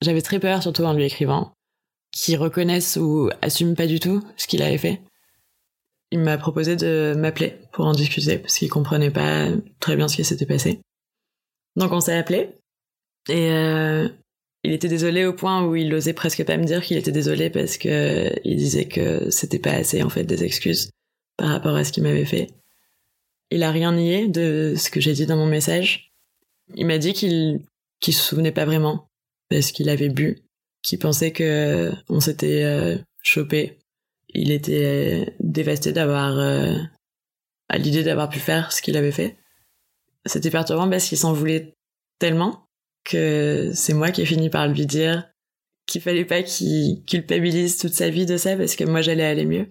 J'avais 0.00 0.22
très 0.22 0.40
peur, 0.40 0.62
surtout 0.62 0.84
en 0.84 0.94
lui 0.94 1.04
écrivant, 1.04 1.52
qu'il 2.10 2.38
reconnaisse 2.38 2.96
ou 2.96 3.28
assume 3.42 3.76
pas 3.76 3.86
du 3.86 4.00
tout 4.00 4.24
ce 4.38 4.46
qu'il 4.46 4.62
avait 4.62 4.78
fait. 4.78 5.02
Il 6.10 6.20
m'a 6.20 6.38
proposé 6.38 6.76
de 6.76 7.14
m'appeler 7.18 7.60
pour 7.72 7.84
en 7.84 7.92
discuter 7.92 8.38
parce 8.38 8.56
qu'il 8.56 8.70
comprenait 8.70 9.10
pas 9.10 9.48
très 9.78 9.96
bien 9.96 10.08
ce 10.08 10.16
qui 10.16 10.24
s'était 10.24 10.46
passé. 10.46 10.80
Donc 11.76 11.92
on 11.92 12.00
s'est 12.00 12.16
appelé 12.16 12.54
et 13.28 13.50
euh, 13.50 14.08
il 14.62 14.72
était 14.72 14.88
désolé 14.88 15.24
au 15.24 15.32
point 15.32 15.64
où 15.64 15.74
il 15.74 15.92
osait 15.94 16.12
presque 16.12 16.44
pas 16.44 16.56
me 16.56 16.64
dire 16.64 16.82
qu'il 16.82 16.96
était 16.96 17.12
désolé 17.12 17.48
parce 17.48 17.78
que 17.78 18.30
il 18.44 18.56
disait 18.56 18.86
que 18.86 19.30
c'était 19.30 19.58
pas 19.58 19.72
assez 19.72 20.02
en 20.02 20.10
fait 20.10 20.24
des 20.24 20.44
excuses 20.44 20.90
par 21.36 21.48
rapport 21.48 21.74
à 21.74 21.84
ce 21.84 21.92
qu'il 21.92 22.02
m'avait 22.02 22.26
fait. 22.26 22.48
Il 23.50 23.62
a 23.62 23.70
rien 23.70 23.92
nié 23.92 24.28
de 24.28 24.74
ce 24.76 24.90
que 24.90 25.00
j'ai 25.00 25.14
dit 25.14 25.26
dans 25.26 25.36
mon 25.36 25.46
message. 25.46 26.12
Il 26.74 26.86
m'a 26.86 26.98
dit 26.98 27.14
qu'il 27.14 27.60
qu'il 28.00 28.14
se 28.14 28.22
souvenait 28.22 28.52
pas 28.52 28.64
vraiment 28.64 29.08
parce 29.48 29.72
qu'il 29.72 29.88
avait 29.88 30.08
bu, 30.08 30.42
qu'il 30.82 30.98
pensait 30.98 31.32
que 31.32 31.92
on 32.08 32.20
s'était 32.20 32.62
euh, 32.62 32.96
chopé. 33.22 33.78
Il 34.28 34.50
était 34.50 35.34
dévasté 35.40 35.92
d'avoir 35.92 36.38
euh, 36.38 36.76
à 37.68 37.78
l'idée 37.78 38.04
d'avoir 38.04 38.28
pu 38.28 38.38
faire 38.38 38.72
ce 38.72 38.82
qu'il 38.82 38.96
avait 38.96 39.10
fait. 39.10 39.38
C'était 40.26 40.50
perturbant 40.50 40.88
parce 40.88 41.08
qu'il 41.08 41.18
s'en 41.18 41.32
voulait 41.32 41.74
tellement 42.18 42.69
que 43.04 43.70
c'est 43.74 43.94
moi 43.94 44.10
qui 44.10 44.22
ai 44.22 44.26
fini 44.26 44.50
par 44.50 44.68
lui 44.68 44.86
dire 44.86 45.28
qu'il 45.86 46.00
fallait 46.00 46.24
pas 46.24 46.42
qu'il 46.42 47.02
culpabilise 47.04 47.78
toute 47.78 47.94
sa 47.94 48.10
vie 48.10 48.26
de 48.26 48.36
ça 48.36 48.56
parce 48.56 48.76
que 48.76 48.84
moi 48.84 49.02
j'allais 49.02 49.24
aller 49.24 49.46
mieux. 49.46 49.66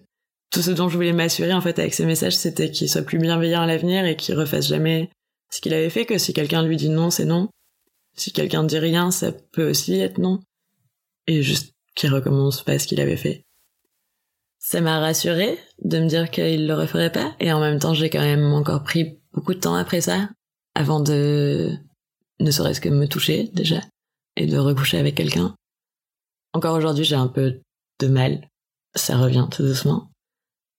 Tout 0.51 0.61
ce 0.61 0.71
dont 0.71 0.89
je 0.89 0.95
voulais 0.95 1.13
m'assurer 1.13 1.53
en 1.53 1.61
fait 1.61 1.79
avec 1.79 1.93
ce 1.93 2.03
message 2.03 2.35
c'était 2.35 2.71
qu'il 2.71 2.89
soit 2.89 3.03
plus 3.03 3.19
bienveillant 3.19 3.61
à 3.61 3.67
l'avenir 3.67 4.05
et 4.05 4.15
qu'il 4.15 4.35
refasse 4.35 4.67
jamais 4.67 5.09
ce 5.51 5.61
qu'il 5.61 5.73
avait 5.73 5.89
fait 5.89 6.05
que 6.05 6.17
si 6.17 6.33
quelqu'un 6.33 6.63
lui 6.63 6.75
dit 6.75 6.89
non 6.89 7.09
c'est 7.09 7.25
non. 7.25 7.49
Si 8.15 8.31
quelqu'un 8.31 8.63
dit 8.63 8.79
rien 8.79 9.11
ça 9.11 9.31
peut 9.31 9.69
aussi 9.69 9.99
être 9.99 10.17
non. 10.17 10.39
Et 11.27 11.41
juste 11.41 11.73
qu'il 11.95 12.13
recommence 12.13 12.63
pas 12.63 12.79
ce 12.79 12.87
qu'il 12.87 12.99
avait 12.99 13.17
fait. 13.17 13.43
Ça 14.57 14.81
m'a 14.81 14.99
rassuré 14.99 15.57
de 15.83 15.99
me 15.99 16.07
dire 16.07 16.29
qu'il 16.29 16.67
le 16.67 16.73
referait 16.73 17.11
pas 17.11 17.35
et 17.39 17.53
en 17.53 17.59
même 17.61 17.79
temps 17.79 17.93
j'ai 17.93 18.09
quand 18.09 18.19
même 18.19 18.51
encore 18.51 18.83
pris 18.83 19.19
beaucoup 19.33 19.53
de 19.53 19.59
temps 19.59 19.75
après 19.75 20.01
ça 20.01 20.29
avant 20.75 20.99
de 20.99 21.77
ne 22.39 22.51
serait-ce 22.51 22.81
que 22.81 22.89
me 22.89 23.07
toucher 23.07 23.49
déjà, 23.53 23.81
et 24.35 24.47
de 24.47 24.57
recoucher 24.57 24.97
avec 24.97 25.15
quelqu'un. 25.15 25.55
Encore 26.53 26.75
aujourd'hui, 26.75 27.03
j'ai 27.03 27.15
un 27.15 27.27
peu 27.27 27.59
de 27.99 28.07
mal. 28.07 28.47
Ça 28.95 29.17
revient 29.17 29.47
tout 29.51 29.63
doucement. 29.63 30.09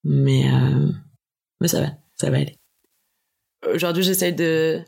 Mais, 0.03 0.53
euh, 0.53 0.91
mais 1.61 1.69
ça 1.69 1.81
va, 1.81 1.91
ça 2.19 2.31
va 2.31 2.39
aller. 2.39 2.57
Aujourd'hui, 3.73 4.03
j'essaye 4.03 4.35
de, 4.35 4.83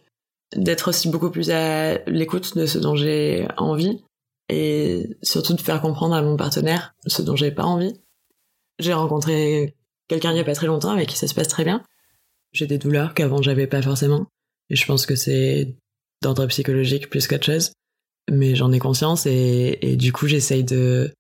d'être 0.57 0.89
aussi 0.89 1.09
beaucoup 1.09 1.31
plus 1.31 1.51
à 1.51 1.99
l'écoute 2.07 2.57
de 2.57 2.67
ce 2.67 2.79
dont 2.79 2.97
j'ai 2.97 3.47
envie 3.57 4.03
et 4.49 5.09
surtout 5.23 5.55
de 5.55 5.61
faire 5.61 5.81
comprendre 5.81 6.15
à 6.15 6.23
mon 6.23 6.37
partenaire 6.37 6.95
ce 7.07 7.23
dont 7.23 7.37
j'ai 7.37 7.51
pas 7.51 7.65
envie. 7.65 7.95
J'ai 8.79 8.93
rencontré 8.93 9.77
quelqu'un 10.09 10.33
il 10.33 10.39
y 10.39 10.41
a 10.41 10.45
pas 10.45 10.55
très 10.55 10.67
longtemps 10.67 10.91
avec 10.91 11.09
qui 11.09 11.17
ça 11.17 11.27
se 11.27 11.35
passe 11.35 11.49
très 11.49 11.65
bien. 11.65 11.83
J'ai 12.53 12.67
des 12.67 12.79
douleurs 12.79 13.15
qu'avant 13.15 13.43
j'avais 13.43 13.67
pas 13.67 13.83
forcément 13.83 14.27
et 14.69 14.77
je 14.77 14.87
pense 14.87 15.07
que 15.07 15.17
c'est 15.17 15.77
d'ordre 16.23 16.47
psychologique 16.47 17.11
plus 17.11 17.27
qu'autre 17.27 17.45
chose. 17.45 17.73
Mais 18.31 18.55
j'en 18.55 18.73
ai 18.73 18.79
conscience 18.79 19.27
et, 19.27 19.79
et 19.83 19.97
du 19.97 20.13
coup 20.13 20.29
j'essaye 20.29 20.65
de, 20.65 21.13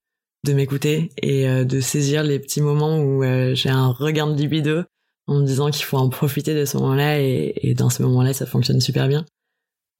de 0.44 0.52
m'écouter 0.52 1.10
et 1.20 1.48
euh, 1.48 1.64
de 1.64 1.80
saisir 1.80 2.22
les 2.22 2.38
petits 2.38 2.60
moments 2.60 2.98
où 2.98 3.24
euh, 3.24 3.54
j'ai 3.54 3.70
un 3.70 3.88
regain 3.88 4.28
de 4.28 4.36
libido 4.40 4.82
en 5.26 5.40
me 5.40 5.44
disant 5.44 5.70
qu'il 5.70 5.84
faut 5.84 5.98
en 5.98 6.08
profiter 6.08 6.54
de 6.54 6.64
ce 6.64 6.76
moment-là 6.78 7.20
et, 7.20 7.54
et 7.56 7.74
dans 7.74 7.90
ce 7.90 8.02
moment-là 8.04 8.32
ça 8.32 8.46
fonctionne 8.46 8.80
super 8.80 9.08
bien. 9.08 9.26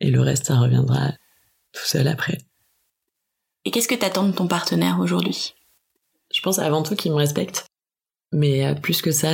Et 0.00 0.10
le 0.10 0.20
reste 0.20 0.46
ça 0.46 0.58
reviendra 0.58 1.10
tout 1.72 1.84
seul 1.84 2.06
après. 2.06 2.38
Et 3.64 3.70
qu'est-ce 3.70 3.88
que 3.88 3.94
t'attends 3.94 4.28
de 4.28 4.32
ton 4.32 4.46
partenaire 4.46 4.98
aujourd'hui? 5.00 5.54
Je 6.32 6.40
pense 6.40 6.58
avant 6.58 6.82
tout 6.82 6.96
qu'il 6.96 7.12
me 7.12 7.16
respecte. 7.16 7.66
Mais 8.32 8.64
euh, 8.64 8.74
plus 8.74 9.02
que 9.02 9.10
ça, 9.10 9.30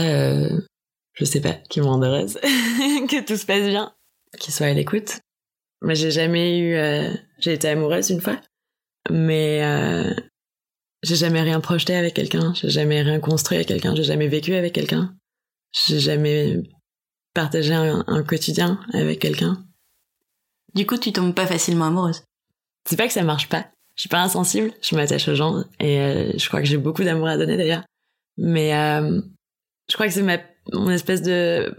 je 1.13 1.25
sais 1.25 1.41
pas, 1.41 1.53
qu'il 1.53 1.83
me 1.83 1.89
rende 1.89 2.03
heureuse, 2.03 2.35
que 2.43 3.25
tout 3.25 3.37
se 3.37 3.47
passe 3.47 3.69
bien, 3.69 3.93
qu'il 4.41 4.53
soit 4.53 4.67
à 4.67 4.73
l'écoute, 4.73 5.21
moi, 5.83 5.95
j'ai 5.95 6.11
jamais 6.11 6.59
eu 6.59 6.75
euh, 6.75 7.13
J'ai 7.39 7.53
été 7.53 7.69
amoureuse 7.69 8.11
une 8.11 8.21
fois, 8.21 8.41
mais 9.11 9.65
euh, 9.65 10.15
j'ai 11.03 11.17
jamais 11.17 11.43
rien 11.43 11.61
projeté 11.61 11.95
avec 11.95 12.15
quelqu'un, 12.15 12.53
j'ai 12.55 12.71
jamais 12.71 13.03
rien 13.03 13.21
construit 13.21 13.57
avec 13.57 13.69
quelqu'un, 13.69 13.95
j'ai 13.95 14.05
jamais 14.05 14.29
vécu 14.29 14.55
avec 14.55 14.73
quelqu'un, 14.73 15.15
j'ai 15.73 16.01
jamais 16.01 16.63
partagé 17.35 17.75
un, 17.75 18.05
un 18.07 18.23
quotidien 18.23 18.81
avec 18.93 19.21
quelqu'un. 19.21 19.65
Du 20.75 20.87
coup, 20.87 20.99
tu 20.99 21.13
tombes 21.13 21.35
pas 21.35 21.47
facilement 21.47 21.87
amoureuse. 21.87 22.23
C'est 22.89 22.97
pas 22.97 23.07
que 23.07 23.13
ça 23.13 23.23
marche 23.23 23.49
pas. 23.49 23.69
Je 23.95 24.03
suis 24.03 24.09
pas 24.09 24.23
insensible, 24.23 24.73
je 24.81 24.95
m'attache 24.95 25.27
aux 25.29 25.35
gens 25.35 25.65
et 25.81 26.01
euh, 26.01 26.33
je 26.37 26.47
crois 26.47 26.61
que 26.61 26.67
j'ai 26.67 26.77
beaucoup 26.77 27.03
d'amour 27.03 27.27
à 27.27 27.37
donner 27.37 27.57
d'ailleurs. 27.57 27.83
Mais 28.37 28.73
euh, 28.75 29.21
je 29.91 29.95
crois 29.95 30.07
que 30.07 30.13
c'est 30.13 30.23
ma 30.23 30.39
mon 30.73 30.91
espèce 30.91 31.23
de 31.23 31.75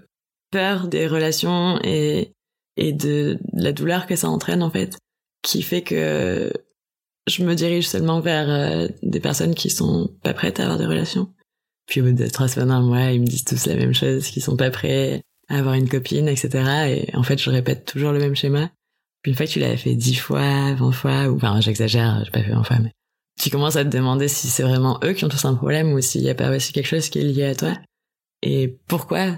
peur 0.51 0.87
des 0.87 1.07
relations 1.07 1.79
et 1.83 2.33
et 2.79 2.93
de, 2.93 3.37
la 3.53 3.73
douleur 3.73 4.07
que 4.07 4.15
ça 4.15 4.29
entraîne 4.29 4.63
en 4.63 4.71
fait 4.71 4.97
qui 5.43 5.61
fait 5.61 5.83
que 5.83 6.51
je 7.27 7.43
me 7.43 7.53
dirige 7.53 7.87
seulement 7.87 8.21
vers 8.21 8.49
euh, 8.49 8.87
des 9.03 9.19
personnes 9.19 9.53
qui 9.53 9.69
sont 9.69 10.09
pas 10.23 10.33
prêtes 10.33 10.59
à 10.59 10.63
avoir 10.63 10.79
des 10.79 10.85
relations. 10.85 11.31
Puis 11.85 12.01
au 12.01 12.05
bout 12.05 12.13
de 12.13 12.27
trois 12.27 12.47
semaines, 12.47 12.71
un 12.71 12.81
mois, 12.81 13.11
ils 13.11 13.21
me 13.21 13.25
disent 13.25 13.43
tous 13.43 13.67
la 13.67 13.75
même 13.75 13.93
chose, 13.93 14.27
qu'ils 14.27 14.41
sont 14.41 14.57
pas 14.57 14.69
prêts 14.69 15.21
à 15.47 15.57
avoir 15.57 15.75
une 15.75 15.89
copine, 15.89 16.27
etc. 16.27 16.49
Et 16.87 17.15
en 17.15 17.23
fait, 17.23 17.37
je 17.37 17.49
répète 17.49 17.85
toujours 17.85 18.11
le 18.11 18.19
même 18.19 18.35
schéma. 18.35 18.71
Puis 19.21 19.31
une 19.31 19.37
fois 19.37 19.45
que 19.45 19.51
tu 19.51 19.59
l'avais 19.59 19.77
fait 19.77 19.95
dix 19.95 20.15
fois, 20.15 20.73
vingt 20.73 20.91
fois, 20.91 21.29
ou 21.29 21.35
enfin 21.35 21.59
j'exagère, 21.61 22.21
j'ai 22.23 22.31
pas 22.31 22.43
fait 22.43 22.51
vingt 22.51 22.63
fois, 22.63 22.79
mais 22.79 22.91
tu 23.39 23.49
commences 23.49 23.75
à 23.75 23.83
te 23.83 23.89
demander 23.89 24.27
si 24.27 24.47
c'est 24.47 24.63
vraiment 24.63 24.99
eux 25.03 25.13
qui 25.13 25.25
ont 25.25 25.29
tous 25.29 25.45
un 25.45 25.55
problème 25.55 25.93
ou 25.93 26.01
s'il 26.01 26.21
y 26.21 26.29
a 26.29 26.35
pas 26.35 26.55
aussi 26.55 26.73
quelque 26.73 26.87
chose 26.87 27.09
qui 27.09 27.19
est 27.19 27.23
lié 27.23 27.45
à 27.45 27.55
toi. 27.55 27.73
Et 28.41 28.79
pourquoi 28.87 29.37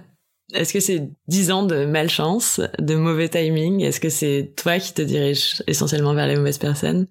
Est-ce 0.53 0.73
que 0.73 0.79
c'est 0.79 1.09
dix 1.27 1.51
ans 1.51 1.63
de 1.63 1.85
malchance, 1.85 2.61
de 2.79 2.95
mauvais 2.95 3.29
timing? 3.29 3.81
Est-ce 3.81 3.99
que 3.99 4.09
c'est 4.09 4.53
toi 4.57 4.79
qui 4.79 4.93
te 4.93 5.01
diriges 5.01 5.63
essentiellement 5.67 6.13
vers 6.13 6.27
les 6.27 6.35
mauvaises 6.35 6.57
personnes? 6.57 7.07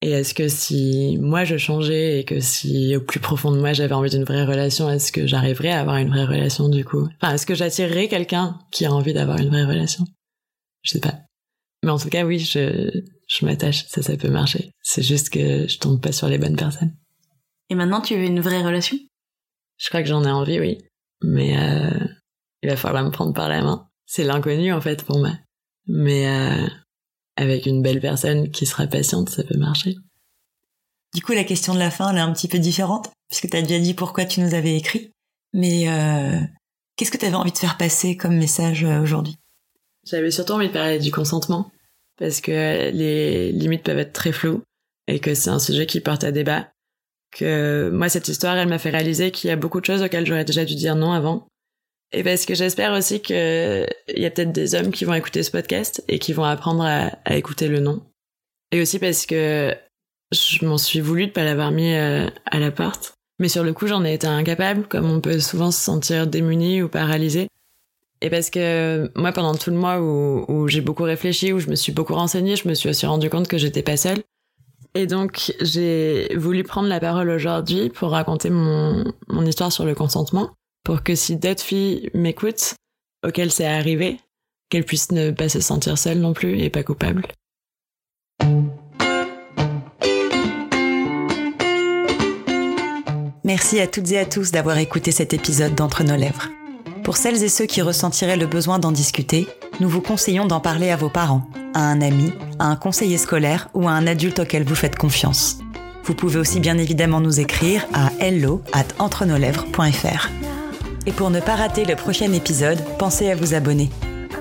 Et 0.00 0.10
est-ce 0.10 0.32
que 0.32 0.46
si 0.48 1.18
moi 1.20 1.44
je 1.44 1.56
changeais 1.56 2.20
et 2.20 2.24
que 2.24 2.38
si 2.38 2.94
au 2.94 3.00
plus 3.00 3.18
profond 3.18 3.50
de 3.50 3.58
moi 3.58 3.72
j'avais 3.72 3.94
envie 3.94 4.10
d'une 4.10 4.24
vraie 4.24 4.44
relation, 4.44 4.88
est-ce 4.88 5.10
que 5.10 5.26
j'arriverais 5.26 5.70
à 5.70 5.80
avoir 5.80 5.96
une 5.96 6.08
vraie 6.08 6.24
relation 6.24 6.68
du 6.68 6.84
coup? 6.84 7.08
Enfin, 7.20 7.34
est-ce 7.34 7.46
que 7.46 7.56
j'attirerais 7.56 8.06
quelqu'un 8.06 8.58
qui 8.70 8.86
a 8.86 8.92
envie 8.92 9.12
d'avoir 9.12 9.38
une 9.38 9.48
vraie 9.48 9.64
relation? 9.64 10.04
Je 10.82 10.92
sais 10.92 11.00
pas. 11.00 11.14
Mais 11.82 11.90
en 11.90 11.98
tout 11.98 12.10
cas, 12.10 12.24
oui, 12.24 12.38
je, 12.38 12.90
je 13.26 13.44
m'attache, 13.44 13.86
ça, 13.88 14.02
ça 14.02 14.16
peut 14.16 14.30
marcher. 14.30 14.70
C'est 14.82 15.02
juste 15.02 15.30
que 15.30 15.66
je 15.66 15.78
tombe 15.78 16.00
pas 16.00 16.12
sur 16.12 16.28
les 16.28 16.38
bonnes 16.38 16.56
personnes. 16.56 16.94
Et 17.68 17.74
maintenant, 17.74 18.00
tu 18.00 18.14
veux 18.14 18.24
une 18.24 18.40
vraie 18.40 18.62
relation? 18.62 18.96
Je 19.78 19.88
crois 19.88 20.02
que 20.02 20.08
j'en 20.08 20.24
ai 20.24 20.30
envie, 20.30 20.60
oui. 20.60 20.78
Mais 21.22 21.56
euh, 21.58 22.06
il 22.62 22.70
va 22.70 22.76
falloir 22.76 23.04
me 23.04 23.10
prendre 23.10 23.34
par 23.34 23.48
la 23.48 23.62
main. 23.62 23.88
C'est 24.06 24.24
l'inconnu, 24.24 24.72
en 24.72 24.80
fait, 24.80 25.04
pour 25.04 25.18
moi. 25.18 25.32
Mais 25.86 26.28
euh, 26.28 26.66
avec 27.36 27.66
une 27.66 27.82
belle 27.82 28.00
personne 28.00 28.50
qui 28.50 28.66
sera 28.66 28.86
patiente, 28.86 29.28
ça 29.28 29.44
peut 29.44 29.56
marcher. 29.56 29.96
Du 31.14 31.22
coup, 31.22 31.32
la 31.32 31.44
question 31.44 31.74
de 31.74 31.78
la 31.78 31.90
fin, 31.90 32.10
elle 32.10 32.18
est 32.18 32.20
un 32.20 32.32
petit 32.32 32.48
peu 32.48 32.58
différente, 32.58 33.10
puisque 33.28 33.48
tu 33.48 33.56
as 33.56 33.62
déjà 33.62 33.78
dit 33.78 33.94
pourquoi 33.94 34.24
tu 34.24 34.40
nous 34.40 34.54
avais 34.54 34.76
écrit. 34.76 35.12
Mais 35.54 35.88
euh, 35.88 36.40
qu'est-ce 36.96 37.10
que 37.10 37.16
tu 37.16 37.24
avais 37.24 37.34
envie 37.34 37.52
de 37.52 37.58
faire 37.58 37.78
passer 37.78 38.16
comme 38.16 38.36
message 38.36 38.84
euh, 38.84 39.00
aujourd'hui? 39.00 39.36
J'avais 40.04 40.30
surtout 40.30 40.52
envie 40.52 40.68
de 40.68 40.72
parler 40.72 40.98
du 40.98 41.10
consentement, 41.10 41.70
parce 42.18 42.40
que 42.40 42.90
les 42.90 43.52
limites 43.52 43.84
peuvent 43.84 43.98
être 43.98 44.12
très 44.12 44.32
floues, 44.32 44.62
et 45.06 45.20
que 45.20 45.34
c'est 45.34 45.50
un 45.50 45.58
sujet 45.58 45.86
qui 45.86 46.00
porte 46.00 46.24
à 46.24 46.32
débat. 46.32 46.68
Que 47.30 47.90
moi, 47.92 48.08
cette 48.08 48.28
histoire, 48.28 48.56
elle 48.56 48.68
m'a 48.68 48.78
fait 48.78 48.90
réaliser 48.90 49.30
qu'il 49.30 49.48
y 49.48 49.52
a 49.52 49.56
beaucoup 49.56 49.80
de 49.80 49.86
choses 49.86 50.02
auxquelles 50.02 50.26
j'aurais 50.26 50.44
déjà 50.44 50.64
dû 50.64 50.74
dire 50.74 50.96
non 50.96 51.12
avant. 51.12 51.46
Et 52.12 52.22
parce 52.22 52.46
que 52.46 52.54
j'espère 52.54 52.92
aussi 52.92 53.20
que 53.20 53.86
il 54.08 54.22
y 54.22 54.26
a 54.26 54.30
peut-être 54.30 54.52
des 54.52 54.74
hommes 54.74 54.90
qui 54.90 55.04
vont 55.04 55.14
écouter 55.14 55.42
ce 55.42 55.50
podcast 55.50 56.02
et 56.08 56.18
qui 56.18 56.32
vont 56.32 56.44
apprendre 56.44 56.84
à, 56.84 57.36
écouter 57.36 57.68
le 57.68 57.80
non. 57.80 58.02
Et 58.72 58.80
aussi 58.80 58.98
parce 58.98 59.26
que 59.26 59.74
je 60.32 60.64
m'en 60.64 60.78
suis 60.78 61.00
voulu 61.00 61.26
de 61.26 61.32
pas 61.32 61.44
l'avoir 61.44 61.70
mis 61.70 61.94
euh, 61.94 62.28
à 62.46 62.58
la 62.58 62.70
porte. 62.70 63.14
Mais 63.38 63.48
sur 63.48 63.62
le 63.62 63.72
coup, 63.72 63.86
j'en 63.86 64.04
ai 64.04 64.14
été 64.14 64.26
incapable, 64.26 64.88
comme 64.88 65.10
on 65.10 65.20
peut 65.20 65.38
souvent 65.38 65.70
se 65.70 65.80
sentir 65.80 66.26
démuni 66.26 66.82
ou 66.82 66.88
paralysé. 66.88 67.48
Et 68.20 68.30
parce 68.30 68.50
que 68.50 69.10
moi, 69.14 69.30
pendant 69.32 69.54
tout 69.54 69.70
le 69.70 69.76
mois 69.76 70.00
où, 70.00 70.66
j'ai 70.66 70.80
beaucoup 70.80 71.04
réfléchi, 71.04 71.52
où 71.52 71.60
je 71.60 71.68
me 71.68 71.76
suis 71.76 71.92
beaucoup 71.92 72.14
renseignée, 72.14 72.56
je 72.56 72.66
me 72.66 72.74
suis 72.74 72.88
aussi 72.88 73.06
rendu 73.06 73.30
compte 73.30 73.46
que 73.46 73.58
j'étais 73.58 73.82
pas 73.82 73.96
seule. 73.96 74.22
Et 74.94 75.06
donc, 75.06 75.54
j'ai 75.60 76.34
voulu 76.34 76.64
prendre 76.64 76.88
la 76.88 76.98
parole 76.98 77.30
aujourd'hui 77.30 77.90
pour 77.90 78.10
raconter 78.10 78.50
mon 78.50 79.04
histoire 79.46 79.70
sur 79.70 79.84
le 79.84 79.94
consentement, 79.94 80.50
pour 80.88 81.02
que 81.02 81.14
si 81.14 81.36
d'autres 81.36 81.62
filles 81.62 82.08
m'écoutent, 82.14 82.74
auxquelles 83.22 83.52
c'est 83.52 83.66
arrivé, 83.66 84.20
qu'elles 84.70 84.86
puissent 84.86 85.12
ne 85.12 85.32
pas 85.32 85.50
se 85.50 85.60
sentir 85.60 85.98
seules 85.98 86.18
non 86.18 86.32
plus 86.32 86.60
et 86.60 86.70
pas 86.70 86.82
coupables. 86.82 87.26
Merci 93.44 93.80
à 93.80 93.86
toutes 93.86 94.10
et 94.12 94.18
à 94.18 94.24
tous 94.24 94.50
d'avoir 94.50 94.78
écouté 94.78 95.12
cet 95.12 95.34
épisode 95.34 95.74
d'Entre 95.74 96.04
nos 96.04 96.16
lèvres. 96.16 96.48
Pour 97.04 97.18
celles 97.18 97.42
et 97.42 97.50
ceux 97.50 97.66
qui 97.66 97.82
ressentiraient 97.82 98.38
le 98.38 98.46
besoin 98.46 98.78
d'en 98.78 98.90
discuter, 98.90 99.46
nous 99.80 99.90
vous 99.90 100.00
conseillons 100.00 100.46
d'en 100.46 100.60
parler 100.60 100.88
à 100.88 100.96
vos 100.96 101.10
parents, 101.10 101.50
à 101.74 101.80
un 101.80 102.00
ami, 102.00 102.32
à 102.58 102.64
un 102.64 102.76
conseiller 102.76 103.18
scolaire 103.18 103.68
ou 103.74 103.88
à 103.88 103.92
un 103.92 104.06
adulte 104.06 104.38
auquel 104.38 104.64
vous 104.64 104.74
faites 104.74 104.96
confiance. 104.96 105.58
Vous 106.04 106.14
pouvez 106.14 106.38
aussi 106.38 106.60
bien 106.60 106.78
évidemment 106.78 107.20
nous 107.20 107.40
écrire 107.40 107.84
à 107.92 108.10
hello 108.20 108.62
at. 108.72 108.86
Et 111.08 111.12
pour 111.12 111.30
ne 111.30 111.40
pas 111.40 111.56
rater 111.56 111.86
le 111.86 111.96
prochain 111.96 112.30
épisode, 112.34 112.78
pensez 112.98 113.30
à 113.30 113.34
vous 113.34 113.54
abonner. 113.54 113.88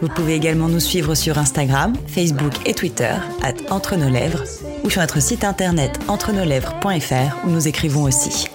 Vous 0.01 0.09
pouvez 0.09 0.35
également 0.35 0.67
nous 0.67 0.81
suivre 0.81 1.15
sur 1.15 1.37
Instagram, 1.37 1.93
Facebook 2.07 2.51
et 2.65 2.73
Twitter, 2.73 3.13
at 3.41 3.53
Entre 3.69 3.95
nos 3.95 4.09
lèvres, 4.09 4.43
ou 4.83 4.89
sur 4.89 4.99
notre 4.99 5.21
site 5.21 5.45
internet 5.45 5.97
entrenoslèvres.fr 6.09 7.45
où 7.45 7.51
nous 7.51 7.69
écrivons 7.69 8.03
aussi. 8.03 8.49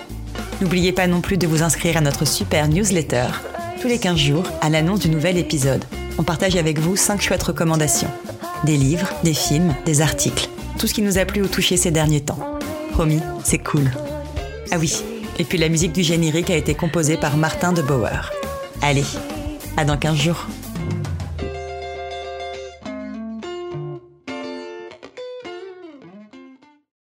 N'oubliez 0.60 0.92
pas 0.92 1.06
non 1.06 1.22
plus 1.22 1.38
de 1.38 1.46
vous 1.46 1.62
inscrire 1.62 1.96
à 1.96 2.02
notre 2.02 2.26
super 2.26 2.68
newsletter. 2.68 3.28
Tous 3.80 3.88
les 3.88 3.98
15 3.98 4.18
jours, 4.18 4.44
à 4.60 4.68
l'annonce 4.68 5.00
du 5.00 5.08
nouvel 5.08 5.38
épisode, 5.38 5.86
on 6.18 6.22
partage 6.22 6.56
avec 6.56 6.78
vous 6.80 6.96
5 6.96 7.22
chouettes 7.22 7.42
recommandations. 7.42 8.10
Des 8.64 8.76
livres, 8.76 9.08
des 9.24 9.32
films, 9.32 9.74
des 9.86 10.02
articles. 10.02 10.50
Tout 10.78 10.86
ce 10.86 10.92
qui 10.92 11.00
nous 11.00 11.16
a 11.16 11.24
plu 11.24 11.40
ou 11.40 11.48
touché 11.48 11.78
ces 11.78 11.90
derniers 11.90 12.20
temps. 12.20 12.58
Promis, 12.90 13.20
c'est 13.42 13.56
cool. 13.56 13.90
Ah 14.70 14.76
oui, 14.78 15.02
et 15.38 15.44
puis 15.44 15.58
la 15.58 15.68
musique 15.68 15.92
du 15.92 16.02
générique 16.02 16.50
a 16.50 16.56
été 16.56 16.74
composée 16.74 17.16
par 17.16 17.36
Martin 17.36 17.72
de 17.72 17.82
Bauer. 17.82 18.30
Allez, 18.80 19.04
à 19.76 19.84
dans 19.84 19.96
15 19.96 20.16
jours. 20.16 20.46